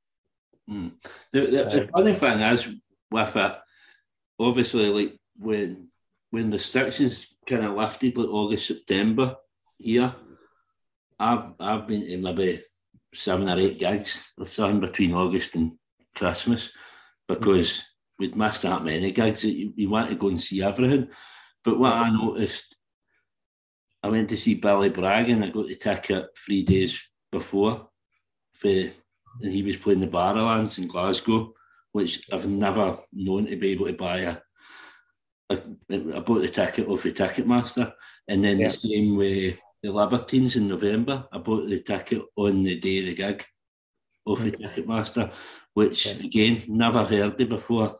[0.69, 0.91] Mm.
[1.31, 2.67] The, the, the, funny thing is
[3.09, 3.57] with it,
[4.39, 5.89] obviously, like when
[6.29, 9.35] when restrictions kind of lifted, like August, September
[9.77, 10.15] here,
[11.19, 12.63] I've, I've been to maybe
[13.13, 15.73] seven or eight gigs or something between August and
[16.15, 16.71] Christmas
[17.27, 17.83] because
[18.19, 21.09] we'd missed that many gigs that you, you want to go and see everything.
[21.63, 22.75] But what I noticed,
[24.03, 27.01] I went to see Billy Bragg and I got the ticket three days
[27.31, 27.89] before
[28.53, 31.53] for, and he was playing the Barrowlands in Glasgow,
[31.91, 34.37] which I've never known to be able to buy a.
[35.49, 35.61] a
[36.15, 37.93] I bought the ticket off the Ticketmaster,
[38.27, 38.67] and then yeah.
[38.67, 41.27] the same way the Libertines in November.
[41.31, 43.43] I bought the ticket on the day of the gig
[44.25, 45.31] off the Ticketmaster,
[45.73, 46.25] which yeah.
[46.25, 47.97] again never heard of before.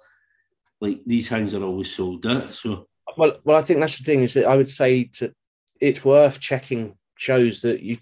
[0.79, 2.53] Like these things are always sold out.
[2.53, 5.33] So well, well, I think that's the thing is that I would say to
[5.79, 7.97] it's worth checking shows that you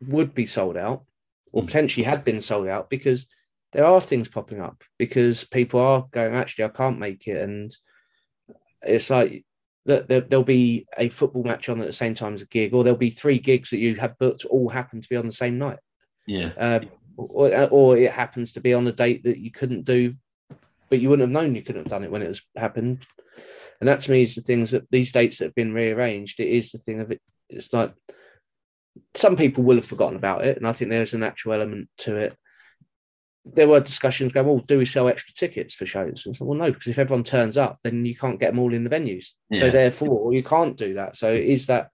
[0.00, 1.04] would be sold out
[1.52, 1.66] or mm.
[1.66, 3.26] potentially had been sold out because
[3.72, 7.74] there are things popping up because people are going actually I can't make it and
[8.82, 9.44] it's like
[9.86, 12.72] that there, will be a football match on at the same time as a gig
[12.72, 15.32] or there'll be three gigs that you have booked all happen to be on the
[15.32, 15.78] same night
[16.26, 20.14] yeah um, or, or it happens to be on a date that you couldn't do
[20.90, 23.06] but you wouldn't have known you couldn't have done it when it was happened
[23.80, 26.40] and that to me is the things that these dates that have been rearranged.
[26.40, 27.20] It is the thing of it.
[27.48, 27.92] It's like
[29.14, 32.16] some people will have forgotten about it, and I think there's a natural element to
[32.16, 32.36] it.
[33.44, 36.24] There were discussions going, well, do we sell extra tickets for shows?
[36.24, 38.72] And so, well, no, because if everyone turns up, then you can't get them all
[38.72, 39.32] in the venues.
[39.50, 39.60] Yeah.
[39.60, 41.16] So therefore, you can't do that.
[41.16, 41.90] So it is that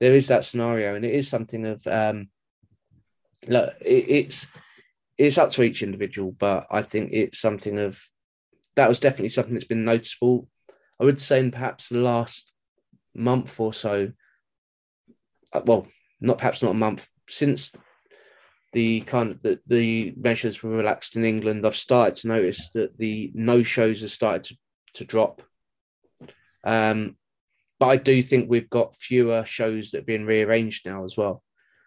[0.00, 2.28] there is that scenario, and it is something of um,
[3.48, 4.46] look, it, it's
[5.16, 8.02] it's up to each individual, but I think it's something of
[8.76, 10.48] that was definitely something that's been noticeable
[11.00, 12.52] I would say in perhaps the last
[13.14, 14.12] month or so,
[15.52, 15.86] uh, well,
[16.20, 17.72] not perhaps not a month since
[18.74, 22.98] the kind of the, the measures were relaxed in England, I've started to notice that
[22.98, 24.56] the no shows have started to,
[24.94, 25.42] to drop.
[26.64, 27.16] Um,
[27.78, 31.42] but I do think we've got fewer shows that have been rearranged now as well.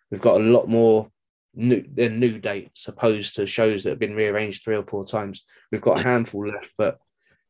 [0.09, 1.11] We've got a lot more
[1.53, 5.43] new new dates opposed to shows that have been rearranged three or four times.
[5.71, 6.99] We've got a handful left, but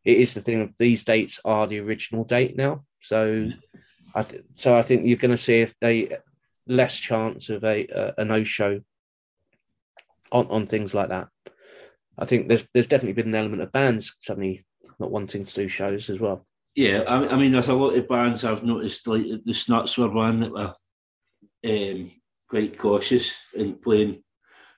[0.05, 2.85] it is the thing of these dates are the original date now.
[3.01, 3.49] So
[4.15, 6.17] I th- so I think you're going to see if they
[6.67, 8.79] less chance of a a, a no show
[10.31, 11.29] on on things like that.
[12.17, 14.65] I think there's there's definitely been an element of bands suddenly
[14.99, 16.45] not wanting to do shows as well.
[16.75, 20.09] Yeah, I, I mean, there's a lot of bands I've noticed, like the Snuts were
[20.09, 20.73] one that were
[21.65, 22.11] um,
[22.47, 24.23] quite cautious in playing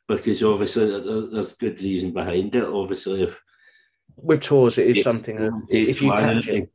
[0.08, 0.88] because obviously
[1.32, 2.64] there's good reason behind it.
[2.64, 3.42] Obviously, if
[4.16, 6.70] with tours, it is something that if you catch it,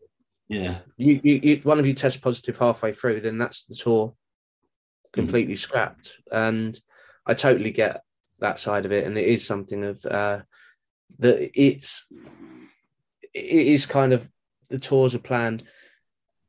[0.49, 4.15] yeah, you, you, you, one of you test positive halfway through, then that's the tour
[5.13, 5.59] completely mm.
[5.59, 6.13] scrapped.
[6.31, 6.79] And
[7.27, 8.03] I totally get
[8.45, 10.41] that side of it, and it is something of uh,
[11.19, 12.07] that it's
[13.33, 14.31] it is kind of
[14.69, 15.65] the tours are planned.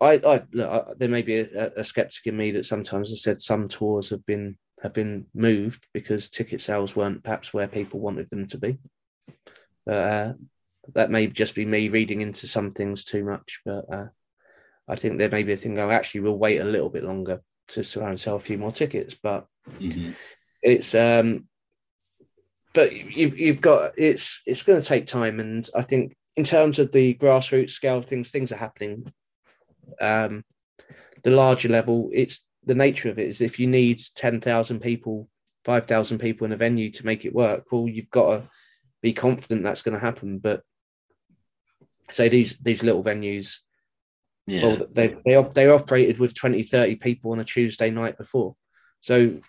[0.02, 0.70] I, I look.
[0.70, 4.10] I, there may be a, a skeptic in me that sometimes has said some tours
[4.10, 8.58] have been have been moved because ticket sales weren't perhaps where people wanted them to
[8.58, 8.78] be.
[9.89, 10.34] Uh,
[10.93, 14.08] that may just be me reading into some things too much, but uh,
[14.88, 15.80] I think there may be a thing.
[15.80, 18.72] Oh, actually, we'll wait a little bit longer to try and sell a few more
[18.72, 19.48] tickets, but
[19.82, 20.12] Mm-hmm.
[20.62, 21.48] it's um,
[22.76, 26.78] but you've you've got it's it's going to take time, and I think in terms
[26.78, 29.11] of the grassroots scale things, things are happening.
[30.01, 30.43] Um,
[31.23, 35.30] the larger level, it's the nature of it is if you need ten thousand people,
[35.63, 38.43] five thousand people in a venue to make it work, well, you've got to
[39.01, 40.39] be confident that's going to happen.
[40.39, 40.61] But
[42.11, 43.59] say these these little venues,
[44.47, 44.65] Yeah.
[44.65, 48.55] well, they they they operated with 20, 30 people on a Tuesday night before,
[48.99, 49.39] so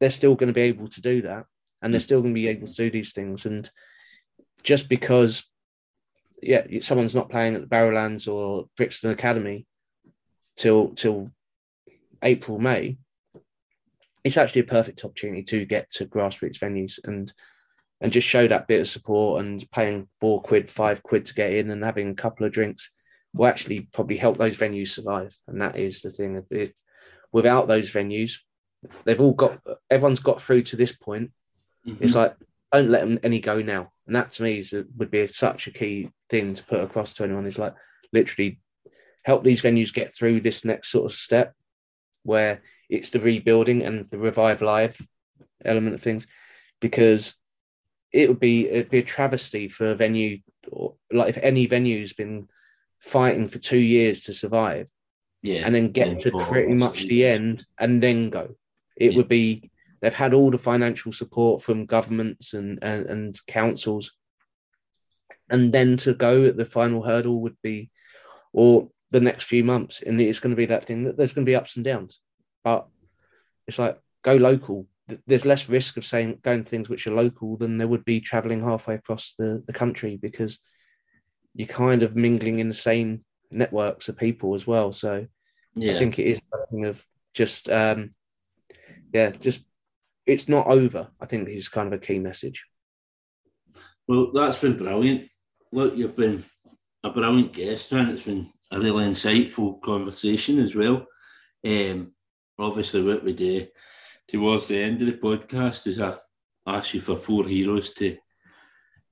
[0.00, 1.46] they're still going to be able to do that,
[1.84, 3.44] and they're still going to be able to do these things.
[3.44, 3.70] And
[4.62, 5.44] just because,
[6.42, 9.66] yeah, someone's not playing at the Barrowlands or Brixton Academy
[10.56, 11.30] till till
[12.22, 12.96] April May,
[14.24, 17.30] it's actually a perfect opportunity to get to grassroots venues and
[18.00, 21.52] and just show that bit of support and paying four quid, five quid to get
[21.52, 22.90] in and having a couple of drinks
[23.34, 25.36] will actually probably help those venues survive.
[25.48, 26.42] And that is the thing.
[26.50, 26.72] If
[27.30, 28.38] without those venues,
[29.04, 29.60] they've all got
[29.90, 31.30] everyone's got through to this point.
[31.86, 32.00] Mhm.
[32.00, 32.36] It's like
[32.72, 33.92] don't let them any go now.
[34.06, 37.24] And that to me is would be such a key thing to put across to
[37.24, 37.46] anyone.
[37.46, 37.74] Is like
[38.12, 38.60] literally
[39.24, 41.54] help these venues get through this next sort of step
[42.24, 44.98] where it's the rebuilding and the revive live
[45.64, 46.26] element of things
[46.80, 47.34] because
[48.12, 50.38] it would be it'd be a travesty for a venue
[50.70, 52.46] or like if any venue's been
[53.00, 54.88] fighting for two years to survive
[55.42, 55.62] yeah.
[55.64, 58.56] and then get And to pretty much the end and then go.
[58.96, 59.16] It Yeah.
[59.18, 59.70] would be
[60.04, 64.12] they've had all the financial support from governments and, and and councils,
[65.48, 67.90] and then to go at the final hurdle would be,
[68.52, 71.46] or the next few months, and it's going to be that thing that there's going
[71.46, 72.20] to be ups and downs,
[72.62, 72.86] but
[73.66, 74.86] it's like go local.
[75.26, 78.20] There's less risk of saying going to things which are local than there would be
[78.20, 80.58] traveling halfway across the, the country because
[81.54, 84.92] you're kind of mingling in the same networks of people as well.
[84.92, 85.26] So
[85.74, 85.94] yeah.
[85.94, 88.14] I think it is something of just um
[89.12, 89.64] yeah, just
[90.26, 91.08] it's not over.
[91.20, 92.64] I think is kind of a key message.
[94.06, 95.28] Well, that's been brilliant.
[95.72, 96.44] Look, you've been
[97.02, 101.06] a brilliant guest, and it's been a really insightful conversation as well.
[101.66, 102.12] Um,
[102.58, 103.66] obviously, what we do
[104.28, 106.14] towards the end of the podcast is I
[106.66, 108.16] ask you for four heroes to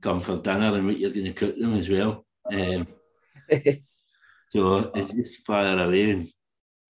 [0.00, 2.26] come for dinner and what you're going to cook them as well.
[2.50, 2.86] Um,
[4.50, 6.10] so it's just fire away.
[6.10, 6.28] And,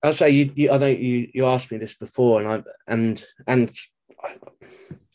[0.03, 3.25] I'll say you, you I know you you asked me this before and I and
[3.47, 3.73] and I,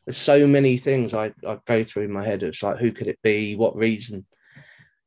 [0.06, 2.44] there's so many things I, I go through in my head.
[2.44, 3.56] It's like who could it be?
[3.56, 4.26] What reason?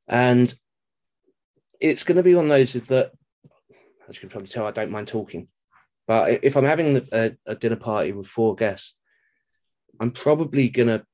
[0.08, 0.52] And
[1.80, 3.12] it's going to be one of those that,
[4.08, 5.48] as you can probably tell, I don't mind talking.
[6.06, 8.96] But if I'm having a, a dinner party with four guests,
[10.00, 11.04] I'm probably going to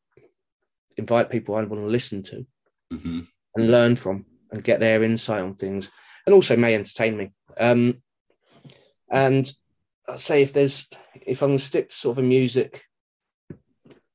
[0.96, 2.46] invite people I want to listen to
[2.92, 3.26] Mhm.
[3.54, 5.90] and learn from and get their insight on things
[6.24, 7.32] and also may entertain me.
[7.58, 8.02] Um,
[9.10, 9.52] and
[10.08, 10.86] I'll say if there's,
[11.26, 12.84] if I'm going to stick to sort of a music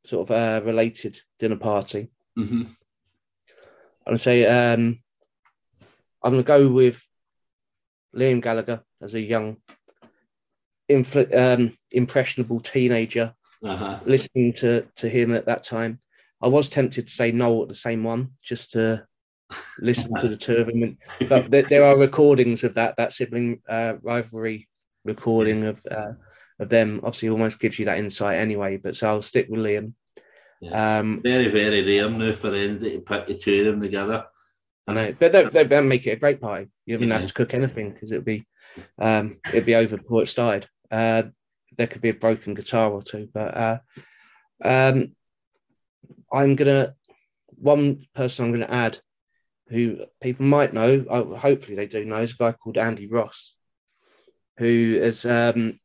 [0.06, 2.68] sort of uh, related dinner party, Mhm.
[4.08, 5.00] I'm going to say um,
[6.24, 7.06] I'm going to go with
[8.16, 9.58] Liam Gallagher as a young,
[10.90, 14.00] infl- um, impressionable teenager Uh-huh.
[14.06, 16.00] listening to to him at that time.
[16.42, 19.06] I was tempted to say Noel at the same one, just to
[19.80, 20.98] listen to the two of them.
[21.30, 24.68] But there, there are recordings of that that sibling uh, rivalry
[25.06, 26.14] recording of uh,
[26.62, 27.00] of them.
[27.04, 28.78] Obviously, almost gives you that insight anyway.
[28.78, 29.94] But so I'll stick with Liam.
[30.72, 34.26] Um, Very, very rare now for anybody to put the two of them together.
[34.88, 36.70] I know, but that they, they make it a great party.
[36.86, 37.20] You wouldn't Yeah.
[37.20, 38.46] have to cook anything because it'd be
[39.00, 40.68] um, it'd be over before it started.
[40.90, 41.24] Uh,
[41.78, 43.80] there could be a broken guitar or two, but uh,
[44.64, 45.16] um,
[46.32, 46.94] I'm gonna
[47.56, 49.00] one person I'm gonna add
[49.70, 51.06] who people might know.
[51.38, 52.22] hopefully, they do know.
[52.22, 53.56] Is a guy called Andy Ross,
[54.58, 54.66] who
[55.00, 55.80] is um,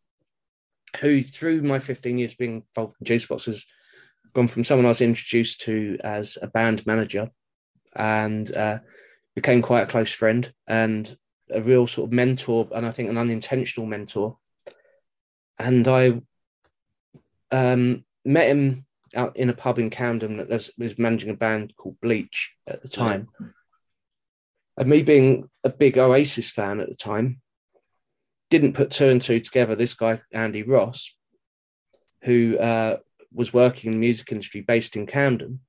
[1.01, 3.67] who through my 15 years being involved in Juicebox has
[4.35, 7.31] gone from someone I was introduced to as a band manager
[7.95, 8.79] and uh,
[9.35, 11.17] became quite a close friend and
[11.51, 14.39] a real sort of mentor, and I think an unintentional mentor.
[15.59, 16.21] And I
[17.51, 18.85] um, met him
[19.15, 22.83] out in a pub in Camden that was, was managing a band called Bleach at
[22.83, 23.29] the time.
[24.77, 27.41] And me being a big Oasis fan at the time,
[28.51, 29.75] didn't put two and two together.
[29.75, 31.13] This guy, Andy Ross,
[32.23, 32.99] who uh,
[33.33, 35.61] was working in the music industry based in Camden,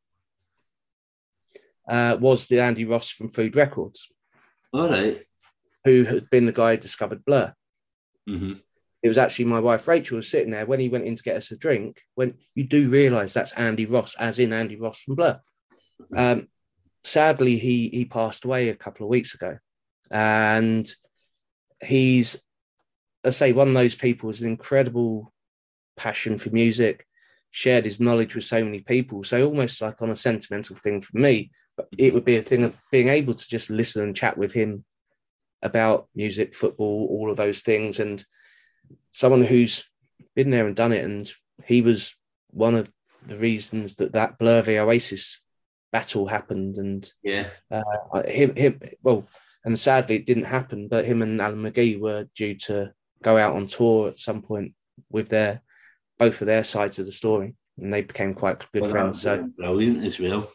[1.89, 4.07] uh, was the Andy Ross from Food Records,
[4.73, 5.23] All right.
[5.86, 7.53] who had been the guy who discovered Blur.
[8.28, 8.53] hmm
[9.01, 11.38] It was actually my wife Rachel was sitting there when he went in to get
[11.38, 12.01] us a drink.
[12.15, 15.39] When you do realise that's Andy Ross, as in Andy Ross from Blur.
[16.15, 16.47] Um,
[17.03, 19.57] sadly, he he passed away a couple of weeks ago,
[20.11, 20.86] and
[21.84, 22.38] he's,
[23.28, 25.34] I say, one of those people with an incredible
[25.95, 27.05] passion for music.
[27.49, 31.17] Shared his knowledge with so many people, so almost like on a sentimental thing for
[31.17, 31.49] me.
[31.75, 34.51] But it would be a thing of being able to just listen and chat with
[34.51, 34.84] him
[35.63, 38.23] about music, football, all of those things, and
[39.11, 39.86] someone who's
[40.36, 41.03] been there and done it.
[41.03, 41.34] And
[41.65, 42.15] he was
[42.51, 42.91] one of
[43.25, 45.41] the reasons that that Blur v Oasis
[45.91, 46.78] battle happened.
[46.78, 47.47] And Yeah.
[47.71, 49.25] uh, him, him, well,
[49.63, 50.89] and sadly it didn't happen.
[50.89, 52.93] But him and Alan McGee were due to
[53.24, 54.74] go out on tour at some point
[55.09, 55.61] with their
[56.18, 59.22] both of their sides of the story, and they became quite good Well, friends.
[59.22, 60.51] So brilliant as well.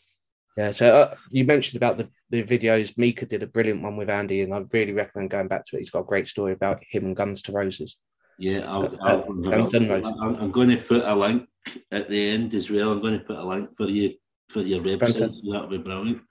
[0.57, 2.99] yeah, so uh, you mentioned about the, the videos.
[2.99, 5.81] Mika did a brilliant one with Andy, and I really recommend going back to it.
[5.81, 7.99] He's got a great story about him and Guns N' Roses.
[8.39, 10.15] Yeah, I'll, Uh, I'll, I'll, right.
[10.41, 11.49] I'm, going to put a link
[11.93, 12.91] at the end as well.
[12.91, 14.15] I'm going to put a link for you
[14.49, 15.33] for your website.
[15.33, 16.23] So that'll be brilliant.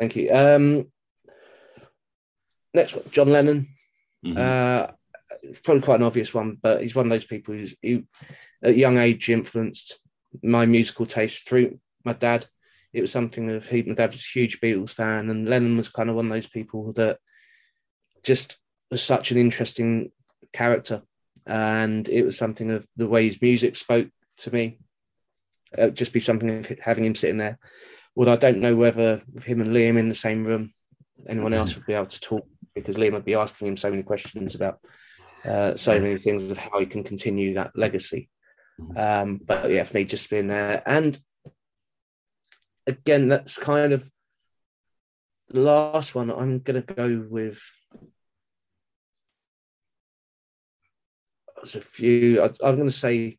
[0.00, 0.34] Thank you.
[0.34, 0.90] Um,
[2.74, 3.68] next one, John Lennon.
[4.24, 4.36] Mhm.
[4.36, 4.92] Uh,
[5.42, 8.04] it's probably quite an obvious one, but he's one of those people who's who,
[8.62, 9.98] at young age influenced
[10.42, 12.46] my musical taste through my dad.
[12.92, 15.88] It was something of he, my dad was a huge Beatles fan, and Lennon was
[15.88, 17.18] kind of one of those people that
[18.22, 18.58] just
[18.90, 20.12] was such an interesting
[20.52, 21.02] character,
[21.46, 24.08] and it was something of the way his music spoke
[24.38, 24.78] to me.
[25.76, 27.58] It would just be something of having him sitting there.
[28.14, 30.74] Well, I don't know whether him and Liam in the same room,
[31.26, 34.02] anyone else would be able to talk because Liam would be asking him so many
[34.02, 34.80] questions about
[35.44, 38.28] uh, so many things of how he can continue that legacy.
[38.96, 40.82] Um, but yeah, for me, just being there.
[40.86, 41.18] And
[42.86, 44.08] again, that's kind of
[45.48, 46.30] the last one.
[46.30, 47.62] I'm going to go with.
[51.56, 52.42] There's a few.
[52.42, 53.38] I, I'm going to say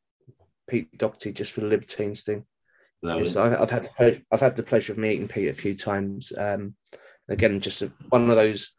[0.70, 2.46] Pete Doherty just for the Libertines thing.
[3.02, 3.28] Brilliant.
[3.28, 6.32] Yes, I, I've had the I've had the pleasure of meeting Pete a few times.
[6.38, 6.76] Um,
[7.28, 8.72] again, just a, one of those,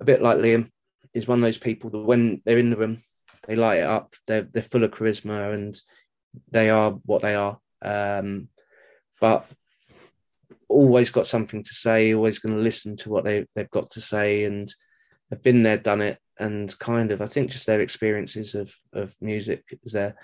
[0.00, 0.70] a bit like Liam,
[1.16, 3.02] is one of those people that when they're in the room,
[3.46, 4.14] they light it up.
[4.26, 5.80] They're they're full of charisma and
[6.50, 7.58] they are what they are.
[7.82, 8.48] Um,
[9.20, 9.46] but
[10.68, 12.12] always got something to say.
[12.12, 14.72] Always going to listen to what they they've got to say and
[15.30, 19.14] have been there, done it, and kind of I think just their experiences of of
[19.20, 20.16] music is there.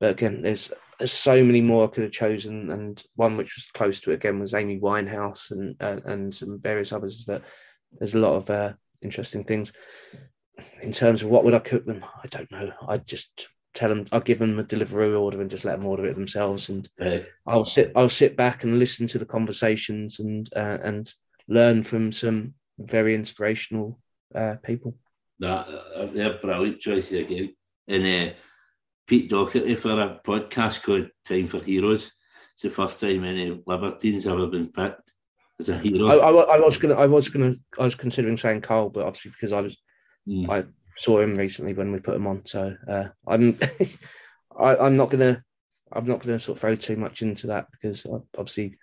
[0.00, 3.66] But again, there's there's so many more I could have chosen, and one which was
[3.72, 7.24] close to it again was Amy Winehouse and uh, and some various others.
[7.26, 7.42] That
[7.98, 8.72] there's a lot of uh,
[9.02, 9.72] interesting things
[10.82, 12.04] in terms of what would I cook them.
[12.04, 12.72] I don't know.
[12.88, 14.06] I just tell them.
[14.12, 16.88] I'll give them a delivery order and just let them order it themselves, and.
[17.46, 21.12] I'll sit I'll sit back and listen to the conversations and uh, and
[21.48, 23.98] learn from some very inspirational
[24.34, 24.94] uh, people.
[25.38, 27.54] That, uh, they're brilliant choices again.
[27.88, 28.34] And uh,
[29.06, 32.12] Pete Doherty for a podcast called Time for Heroes.
[32.54, 35.12] It's the first time any Libertines have ever been picked
[35.58, 36.06] as a hero.
[36.08, 39.30] I, I, I was gonna I was gonna I was considering saying Carl, but obviously
[39.32, 39.76] because I was
[40.30, 40.48] Mm.
[40.48, 40.64] I
[40.96, 43.58] saw him recently when we put him on, so uh, I'm
[44.58, 45.42] I, I'm not gonna
[45.92, 48.76] I'm not gonna sort of throw too much into that because I, obviously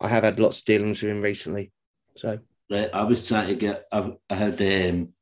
[0.00, 1.72] I have had lots of dealings with him recently.
[2.16, 2.38] So
[2.72, 3.84] Right, I was trying to get.
[3.92, 5.12] I, I had um,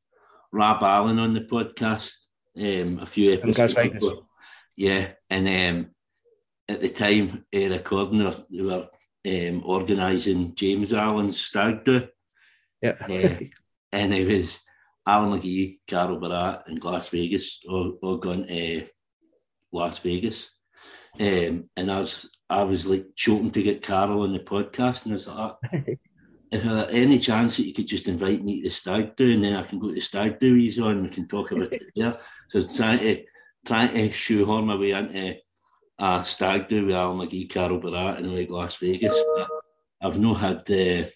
[0.53, 2.13] Rab Allan on the podcast
[2.57, 4.25] um, a few episodes ago.
[4.77, 5.91] Yeah, and um,
[6.69, 8.87] at the time uh, recording, they were, they were
[9.49, 12.07] um, organising James Allan's stag do,
[12.81, 13.39] yeah, Yeah.
[13.91, 14.61] and it was
[15.05, 18.87] Alan McGee, Carl Barât, and Glasvegas all, all gone to
[19.71, 20.51] Las Vegas.
[21.19, 25.13] Um, and I was I was like choking to get Carl on the podcast, and
[25.13, 25.57] I was like, "Ah,
[26.51, 29.43] if there any chance that you could just invite me to the stag do, and
[29.43, 31.83] then I can go to the stag do he's on, we can talk about it
[31.95, 32.15] there.
[32.49, 33.23] So trying to
[33.65, 35.37] trying to shoehorn my way into
[35.99, 39.21] a stag do with Alan McGee, Carl Barât, in like Las Vegas.
[39.35, 39.49] But
[40.01, 41.11] I've not had the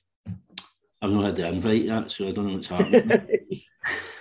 [1.05, 3.11] I've not had the invite yet, so I don't know what's happening.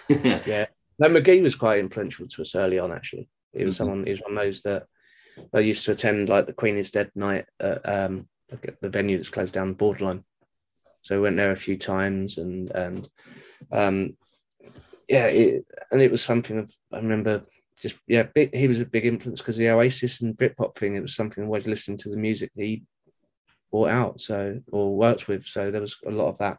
[0.47, 0.67] yeah.
[0.99, 2.93] No, McGee was quite influential to us early on.
[2.93, 3.79] Actually, he was Mhm.
[3.79, 4.05] someone.
[4.05, 4.87] He was one of those that
[5.55, 8.29] I used to attend, like the Queen is Dead night at um,
[8.81, 10.25] the venue that's closed down, the Borderline.
[11.01, 13.09] So we went there a few times, and and
[13.73, 14.17] um,
[15.09, 17.45] yeah, it, and it was something of I remember
[17.81, 20.97] just yeah, big, he was a big influence because the Oasis and Britpop thing.
[20.97, 22.85] It was something I always listened to the music he
[23.73, 25.47] brought out, so or worked with.
[25.47, 26.59] So there was a lot of that.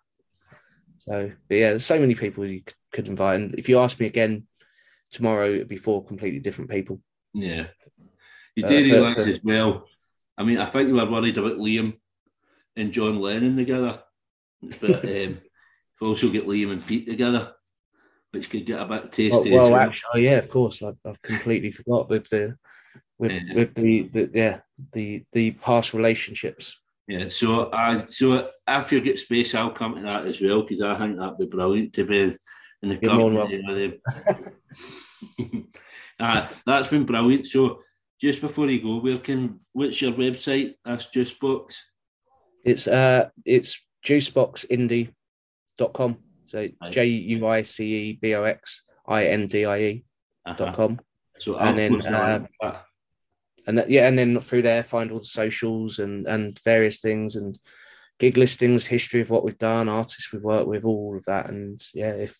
[0.97, 3.39] So, but yeah, there's so many people you could invite.
[3.39, 4.47] And if you ask me again
[5.11, 7.01] tomorrow, it'd be four completely different people.
[7.33, 7.67] yeah.
[8.55, 9.87] You Uh, do but- realise but- as well.
[10.37, 11.97] I mean, I think you were worried about Liam
[12.75, 14.01] and John Lennon together,
[14.81, 15.41] but um, you've
[16.01, 17.53] also got Liam and Pete together.
[18.31, 19.51] which could get a bit tasty.
[19.51, 22.57] Well, well actually, oh, yeah, of course, I, have completely forgot with the
[23.17, 23.53] with yeah.
[23.53, 24.59] with the, the yeah
[24.91, 26.77] the the past relationships.
[27.07, 30.81] Yeah, so I so if you get space, I'll come to that as well because
[30.81, 32.35] I think that'd be brilliant to be
[32.81, 34.01] in the company with him.
[36.19, 37.45] uh, that's been brilliant.
[37.45, 37.83] So
[38.19, 40.73] just before you go, where can what's your website?
[40.83, 41.75] That's Juicebox.
[42.63, 46.17] It's uh it's juiceboxindie.com.
[46.47, 50.03] So J U I C E B O X I N D I E
[50.47, 50.75] dot uh-huh.
[50.75, 50.99] com.
[51.39, 52.47] So and then uh,
[53.67, 57.35] and that, yeah, and then through there find all the socials and and various things
[57.35, 57.57] and
[58.19, 61.49] gig listings, history of what we've done, artists we've worked with, all of that.
[61.49, 62.39] And yeah, if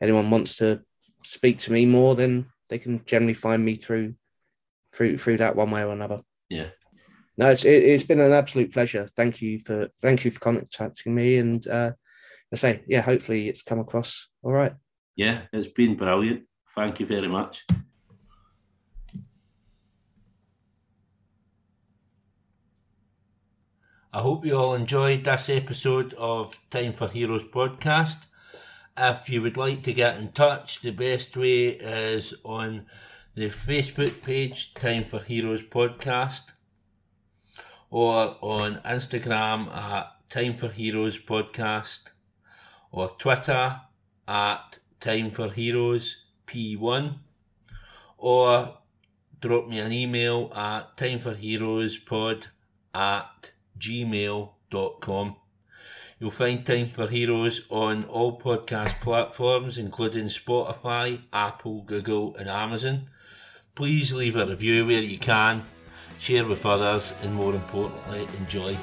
[0.00, 0.82] anyone wants to
[1.24, 4.14] speak to me more, then they can generally find me through
[4.92, 6.20] through through that one way or another.
[6.48, 6.68] Yeah.
[7.36, 9.06] No, it's it, has been an absolute pleasure.
[9.06, 11.92] Thank you for thank you for contacting me, and uh,
[12.52, 14.72] I say yeah, hopefully it's come across all right.
[15.16, 16.44] Yeah, it's been brilliant.
[16.74, 17.64] Thank you very much.
[24.10, 28.24] I hope you all enjoyed this episode of Time for Heroes podcast.
[28.96, 32.86] If you would like to get in touch, the best way is on
[33.34, 36.52] the Facebook page, Time for Heroes Podcast,
[37.90, 42.12] or on Instagram at Time for Heroes Podcast,
[42.90, 43.82] or Twitter
[44.26, 47.18] at Time for Heroes P1,
[48.16, 48.78] or
[49.38, 52.46] drop me an email at timeforheroespod
[52.94, 55.36] at gmail.com.
[56.20, 63.08] You'll find Time for Heroes on all podcast platforms, including Spotify, Apple, Google, and Amazon.
[63.76, 65.64] Please leave a review where you can,
[66.18, 68.76] share with others, and more importantly, enjoy.